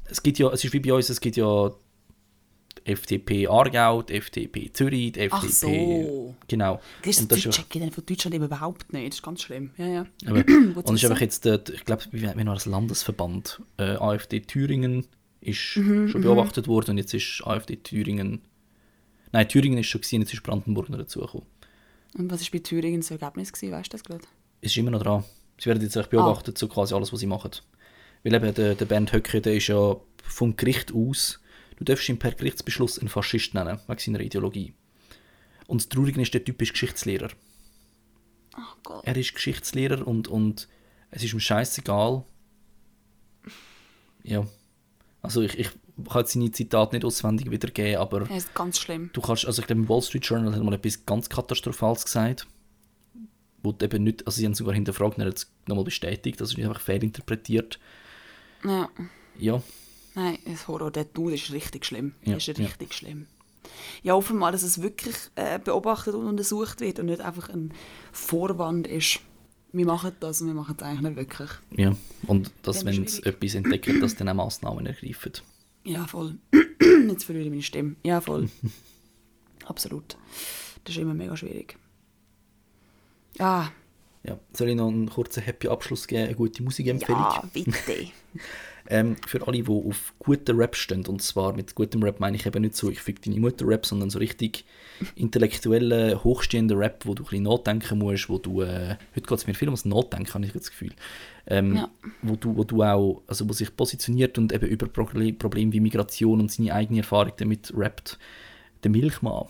[0.04, 1.70] es gibt ja, es ist wie bei uns, es gibt ja
[2.78, 6.04] die FDP Aargau, die FDP Zürich, die Ach FDP.
[6.06, 6.34] so.
[6.48, 6.80] Genau.
[7.02, 9.08] Das, Und das, check ich dann von Deutschland eben überhaupt nicht.
[9.08, 9.70] Das ist ganz schlimm.
[9.76, 10.06] Ja, ja.
[10.26, 13.62] Aber, und es ist einfach jetzt, der, ich glaube, wenn war das Landesverband?
[13.78, 15.06] Äh, AfD Thüringen
[15.40, 18.40] ist Mhm, schon beobachtet worden und jetzt ist AfD Thüringen.
[19.32, 21.46] Nein, Thüringen ist schon gewesen, jetzt ist Brandenburg noch dazugekommen.
[22.18, 23.52] Und was war bei Thüringen das Ergebnis?
[23.52, 23.72] Gewesen?
[23.72, 24.24] Weißt du das gerade?
[24.60, 25.24] Es ist immer noch dran.
[25.58, 26.10] Sie werden jetzt echt Ah.
[26.10, 27.50] beobachtet, so quasi alles, was sie machen.
[28.24, 31.40] Weil eben der, der Bernd Höcke, der ist ja vom Gericht aus,
[31.76, 34.74] du darfst ihn per Gerichtsbeschluss einen Faschist nennen, wegen seiner Ideologie.
[35.66, 37.28] Und das Traurige ist, der Typ ist Geschichtslehrer.
[38.56, 39.04] Oh Gott.
[39.04, 40.68] Er ist Geschichtslehrer und, und
[41.10, 42.24] es ist ihm scheißegal.
[44.22, 44.46] Ja.
[45.22, 45.68] Also ich, ich
[46.08, 49.10] kann jetzt seine Zitate nicht auswendig wiedergeben, aber Ja, ist ganz schlimm.
[49.12, 52.04] du kannst, also ich glaube im Wall Street Journal hat er mal etwas ganz Katastrophales
[52.04, 52.46] gesagt,
[53.62, 56.50] wo eben nicht, also sie haben sogar hinterfragt und er hat es nochmal bestätigt, das
[56.50, 57.80] ist nicht einfach fehlinterpretiert.
[58.64, 58.88] Ja.
[59.38, 59.62] Ja,
[60.16, 62.14] Nein, das Horror, der Dude ist richtig schlimm.
[62.24, 62.54] Ja, ist ja.
[62.54, 63.26] richtig schlimm.
[64.02, 67.72] Ja, hoffen mal, dass es wirklich äh, beobachtet und untersucht wird und nicht einfach ein
[68.12, 69.20] Vorwand ist.
[69.72, 71.50] Wir machen das und wir machen es eigentlich nicht wirklich.
[71.72, 71.94] ja.
[72.26, 73.26] Und dass, Ja, wenn schwierig.
[73.26, 75.32] etwas entdecken, dass dann auch Massnahmen ergreifen.
[75.84, 76.38] Ja, voll.
[77.08, 77.96] Jetzt verliere ich meine Stimme.
[78.02, 78.48] Ja, voll.
[79.66, 80.16] Absolut.
[80.84, 81.76] Das ist immer mega schwierig.
[83.38, 83.68] Ah,
[84.22, 84.38] Ja.
[84.52, 87.20] Soll ich noch einen kurzen Happy Abschluss geben, eine gute Musikempfehlung?
[87.20, 87.72] ja, bitte.
[88.88, 92.46] Ähm, für alle, die auf guten Rap stehen, und zwar mit gutem Rap meine ich
[92.46, 94.64] eben nicht so, ich fick deine Mutter Rap, sondern so richtig
[95.16, 99.46] intellektuellen, hochstehenden Rap, wo du ein bisschen nachdenken musst, wo du, äh, heute geht es
[99.46, 100.92] mir viel ums Nachdenken, habe ich das Gefühl,
[101.46, 101.90] ähm, Ja.
[102.22, 105.80] wo, du, wo du auch, also wo sich positioniert und eben über Proble- Probleme wie
[105.80, 108.18] Migration und seine eigene Erfahrung damit rappt.
[108.82, 109.46] Der Milchmann.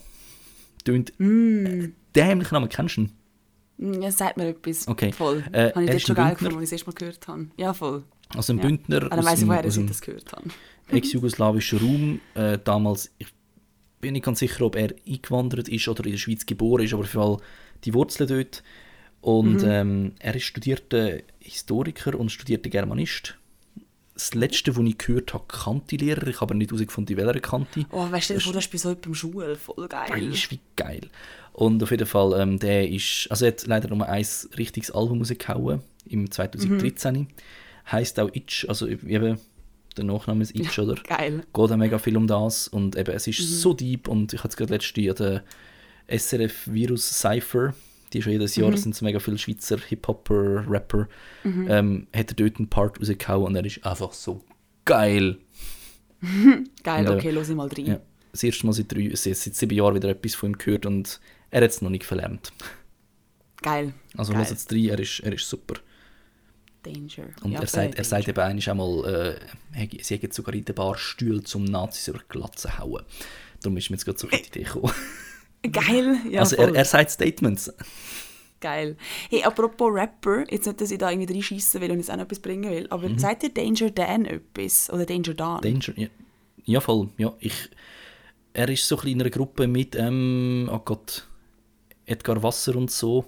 [0.85, 1.93] Tönt Mm.
[2.15, 3.13] dämlich Name, kennst du ihn?
[3.79, 4.87] Mm, Ja, sagt mir etwas.
[4.89, 5.13] Okay.
[5.13, 5.43] Voll.
[5.53, 7.49] Äh, habe ich ist schon geil gefunden, als ich es erst mal gehört habe.
[7.57, 8.05] Ja, voll.
[8.35, 8.65] Also ein Ja.
[8.65, 10.49] Bündner Ah, dann aus ich, dem, aus das gehört habe.
[10.91, 12.21] ex-jugoslawischen Raum.
[12.35, 13.29] Äh, damals, ich
[14.01, 17.03] bin nicht ganz sicher, ob er eingewandert ist oder in der Schweiz geboren ist, aber
[17.03, 17.37] auf jeden Fall
[17.85, 18.63] die Wurzeln dort.
[19.21, 19.69] Und Mhm.
[19.69, 23.37] ähm, er ist studierter Historiker und studierter Germanist.
[24.15, 26.27] Das letzte, was ich gehört habe, Kanti-Lehrer.
[26.29, 27.87] Ich habe aber nicht herausgefunden, welcher Kanti.
[27.91, 29.57] Oh, weißt du, du hast bei so jemandem Schule.
[29.57, 30.09] Voll geil.
[30.09, 31.03] Das ist wie geil.
[31.53, 35.19] Und auf jeden Fall, ähm, der ist, also er hat leider nur ein richtiges Album
[35.19, 37.29] rausgehauen, im 2013.
[37.91, 39.39] Heißt auch Itch, also eben,
[39.97, 40.97] der Nachname ist Itch, oder?
[41.03, 41.45] Geil.
[41.53, 44.51] geht auch mega viel um das und eben, es ist so deep und ich hatte
[44.51, 47.75] es gerade letzte an der SRF Virus Cypher,
[48.13, 51.09] die ist ja jedes Jahr, das sind so mega viele Schweizer Hip-Hopper, Rapper,
[51.45, 54.43] ähm, hat er dort einen Part rausgehauen und er ist einfach so
[54.85, 55.39] geil.
[56.83, 57.87] Geil, Und, äh, okay, los ich mal rein.
[57.87, 58.01] Ja,
[58.33, 61.21] das erste Mal seit, drei, seit, sieben Jahren wieder etwas von ihm gehört und
[61.51, 62.53] er hat es noch nicht verlernt.
[63.63, 63.93] Geil.
[64.17, 64.43] Also Geil.
[64.43, 65.75] hört es rein, er ist, er ist super.
[66.93, 67.29] Danger.
[67.43, 69.39] Und Ja, er, sagt, er sagt eben einmal, einmal
[69.75, 73.05] äh, sie hätten sogar in der Bar Stühle zum Nazis über die Glatze hauen.
[73.63, 74.93] Darum ist mir jetzt gerade so auf die Idee gekommen.
[75.73, 76.19] Geil.
[76.31, 77.73] Ja, also er, er sagt Statements.
[78.61, 78.97] Geil.
[79.31, 82.25] Hey, apropos Rapper, jetzt nicht, dass ich da irgendwie reinschiessen will und jetzt auch noch
[82.25, 83.19] etwas bringen will, aber mhm.
[83.19, 84.91] sagt dir Danger Dan etwas?
[84.91, 85.61] Oder Danger Dan?
[85.61, 86.09] Danger, ja.
[86.65, 87.11] Ja, voll.
[87.19, 87.71] Ja, ich,
[88.55, 91.27] er ist so ein in einer Gruppe mit, ähm, oh Gott,
[92.07, 93.27] Edgar Wasser und so.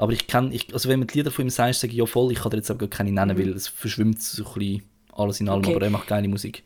[0.00, 2.06] Aber ich kenne, ich, also wenn man die Lieder von ihm sagt, sage ich ja
[2.06, 3.38] voll, ich kann dir jetzt aber gar keine nennen, mhm.
[3.38, 4.82] weil es verschwimmt so ein bisschen
[5.12, 5.74] alles in allem, okay.
[5.74, 6.64] aber er macht geile Musik.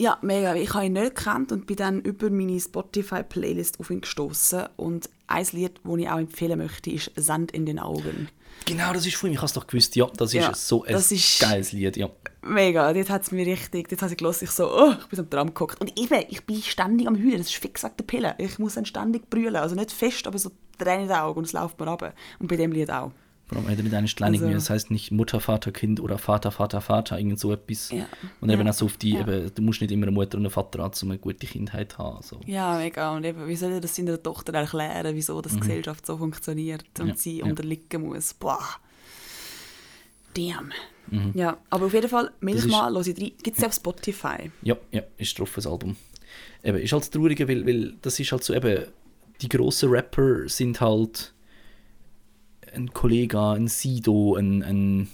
[0.00, 0.54] Ja, mega.
[0.54, 4.68] Ich habe ihn nicht gekannt und bin dann über meine Spotify-Playlist auf ihn gestoßen.
[4.76, 8.28] Und ein Lied, das ich auch empfehlen möchte, ist «Sand in den Augen».
[8.64, 9.34] Genau, das ist von ihm.
[9.34, 9.96] Ich habe es doch gewusst.
[9.96, 11.96] Ja, das ist ja, so ein ist geiles Lied.
[11.96, 12.10] Ja.
[12.42, 12.92] Mega.
[12.92, 13.88] Dort hat es mir richtig...
[13.88, 14.70] Dort habe ich gehört, ich so...
[14.70, 15.80] Oh, ich bin am Tram geguckt.
[15.80, 17.38] Und eben, ich bin ständig am Heulen.
[17.38, 18.34] Das ist fix wegen der Pille.
[18.38, 19.56] Ich muss dann ständig brüllen.
[19.56, 22.14] Also nicht fest, aber so Tränen in den Augen und es läuft mir runter.
[22.38, 23.10] Und bei dem Lied auch.
[23.50, 26.80] Warum hätte mit einer Stleinig also, Das heißt nicht Mutter, Vater, Kind oder Vater, Vater,
[26.82, 27.90] Vater, irgend so etwas.
[27.90, 28.06] Ja.
[28.40, 28.70] Und eben ja.
[28.70, 29.20] auch so auf die, ja.
[29.20, 31.92] eben, du musst nicht immer eine Mutter und einen Vater haben, um eine gute Kindheit
[31.92, 32.22] zu haben.
[32.22, 32.40] So.
[32.44, 33.16] Ja, mega.
[33.16, 35.60] Und eben, wie soll ich das seiner Tochter erklären, wieso das mhm.
[35.60, 37.14] Gesellschaft so funktioniert und ja.
[37.14, 38.34] sie unterliegen muss?
[38.34, 38.64] Boah.
[40.34, 40.72] Damn.
[41.10, 41.32] Mhm.
[41.34, 43.32] Ja, aber auf jeden Fall, Milchmal, höre ich rein.
[43.42, 44.50] Gibt es auf Spotify?
[44.60, 45.96] Ja, ja, ist drauf, das Album.
[46.62, 48.84] Eben, ist halt traurig, weil, weil das ist halt so eben,
[49.40, 51.32] die grossen Rapper sind halt
[52.74, 55.08] ein Kollege, ein Sido, ein, ein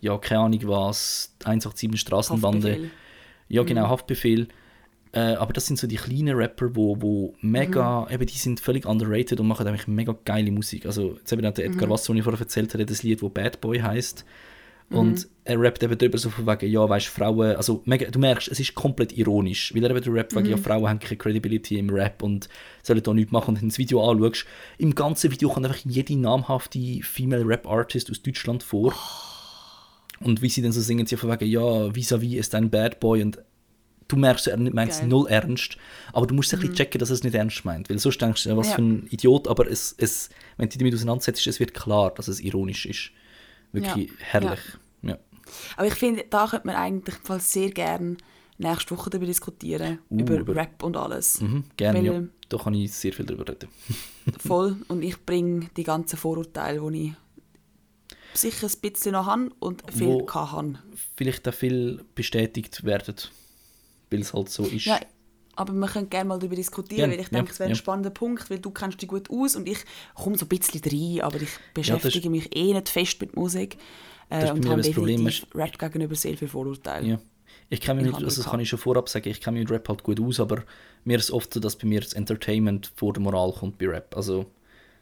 [0.00, 2.68] ja, keine Ahnung was, 187 Straßenbande.
[2.70, 2.90] Haftbefehl.
[3.48, 3.90] Ja, genau, mhm.
[3.90, 4.48] Haftbefehl.
[5.12, 8.14] Äh, aber das sind so die kleinen Rapper, wo, wo mega, mhm.
[8.14, 10.86] eben die sind völlig underrated und machen eigentlich mega geile Musik.
[10.86, 11.92] Also jetzt eben der Edgar mhm.
[11.92, 14.24] Wasser, den ich vorher erzählt habe, das Lied, wo Bad Boy heißt.
[14.90, 15.30] Und mhm.
[15.44, 18.58] er rappt eben darüber so von wegen, ja, weißt Frauen, also mega, du merkst, es
[18.58, 20.50] ist komplett ironisch, weil er eben rappt wegen, mhm.
[20.52, 22.48] ja, Frauen haben keine Credibility im Rap und
[22.82, 23.50] sollen da nichts machen.
[23.50, 24.46] Und wenn du das Video anschaust,
[24.78, 28.94] im ganzen Video kommt einfach jede namhafte Female Rap Artist aus Deutschland vor.
[28.94, 30.24] Oh.
[30.24, 32.98] Und wie sie dann so singen, sie von wegen, ja, vis-à-vis -vis ist ein Bad
[32.98, 33.38] Boy und
[34.08, 35.76] du merkst, er meint es null ernst,
[36.14, 36.58] aber du musst mhm.
[36.58, 36.76] ein bisschen mhm.
[36.76, 38.76] checken, dass er es nicht ernst meint, weil sonst denkst du, was ja.
[38.76, 42.28] für ein Idiot, aber es, es, wenn du dich damit auseinandersetzt, es wird klar, dass
[42.28, 43.10] es ironisch ist.
[43.72, 44.14] Wirklich ja.
[44.18, 44.60] herrlich.
[45.02, 45.10] Ja.
[45.10, 45.18] ja.
[45.76, 48.16] Aber ich finde, da könnte man eigentlich sehr gerne
[48.58, 51.40] nächste Woche darüber diskutieren, uh, über, über, Rap und alles.
[51.40, 52.22] Mhm, gerne, ja.
[52.48, 53.68] Da kann ich sehr viel darüber reden.
[54.38, 54.76] voll.
[54.88, 57.14] Und ich bringe die ganzen Vorurteile, die
[58.34, 60.78] ich sicher ein bisschen noch habe und viel Wo habe.
[61.16, 63.16] Vielleicht auch viel bestätigt werden,
[64.10, 64.86] weil es halt so ist.
[64.86, 65.00] Ja,
[65.58, 67.76] aber wir können gerne mal darüber diskutieren, ja, weil ich denke, ja, es wäre ein
[67.76, 69.78] spannender Punkt, weil du kennst dich gut aus und ich
[70.14, 73.76] komme so ein bisschen rein, aber ich beschäftige ja, mich eh nicht fest mit Musik
[74.30, 77.18] äh, und habe definitiv Rap gegenüber sehr viel Vorurteile.
[77.70, 79.72] Ich kenne mich mit, also das kann ich schon vorab sagen, ich kenne mich mit
[79.72, 80.62] Rap halt gut aus, aber
[81.04, 84.16] mir ist oft so, dass bei mir das Entertainment vor der Moral kommt bei Rap.
[84.16, 84.46] Also,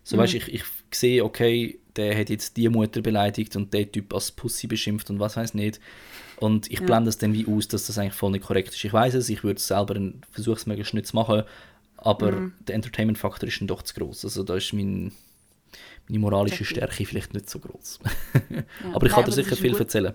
[0.05, 0.21] so mhm.
[0.21, 4.31] weißt ich, ich sehe, okay, der hat jetzt die Mutter beleidigt und der Typ als
[4.31, 5.81] Pussy beschimpft und was weiß nicht.
[6.39, 6.87] Und ich ja.
[6.87, 8.85] blende es dann wie aus, dass das eigentlich voll nicht korrekt ist.
[8.85, 9.99] Ich weiß es, ich würde es selber
[10.31, 11.43] versuchen, es möglichst nicht zu machen,
[11.97, 12.53] aber mhm.
[12.67, 14.25] der Entertainment-Faktor ist dann doch zu groß.
[14.25, 15.13] Also da ist mein,
[16.09, 18.01] meine moralische Stärke vielleicht nicht so groß.
[18.51, 18.63] ja.
[18.93, 19.81] Aber ich kann dir sicher viel gut.
[19.81, 20.15] erzählen.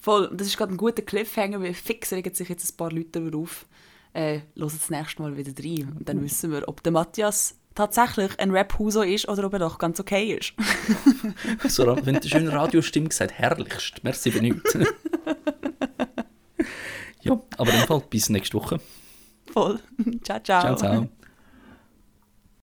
[0.00, 3.30] Voll, das ist gerade ein guter Cliffhanger, weil fix regen sich jetzt ein paar Leute
[3.36, 3.66] auf.
[4.14, 5.96] Äh, hören das nächste Mal wieder rein.
[5.98, 6.22] Und dann uh.
[6.22, 10.34] wissen wir, ob der Matthias tatsächlich ein Rap-Huso ist oder ob er doch ganz okay
[10.34, 10.54] ist.
[11.68, 14.02] so, wenn du schön Radiostimme gesagt herrlichst.
[14.04, 14.76] Merci benügt.
[17.22, 18.80] ja, aber im Fall bis nächste Woche.
[19.52, 19.78] Voll.
[20.24, 20.60] Ciao, ciao.
[20.60, 21.08] Ciao, ciao.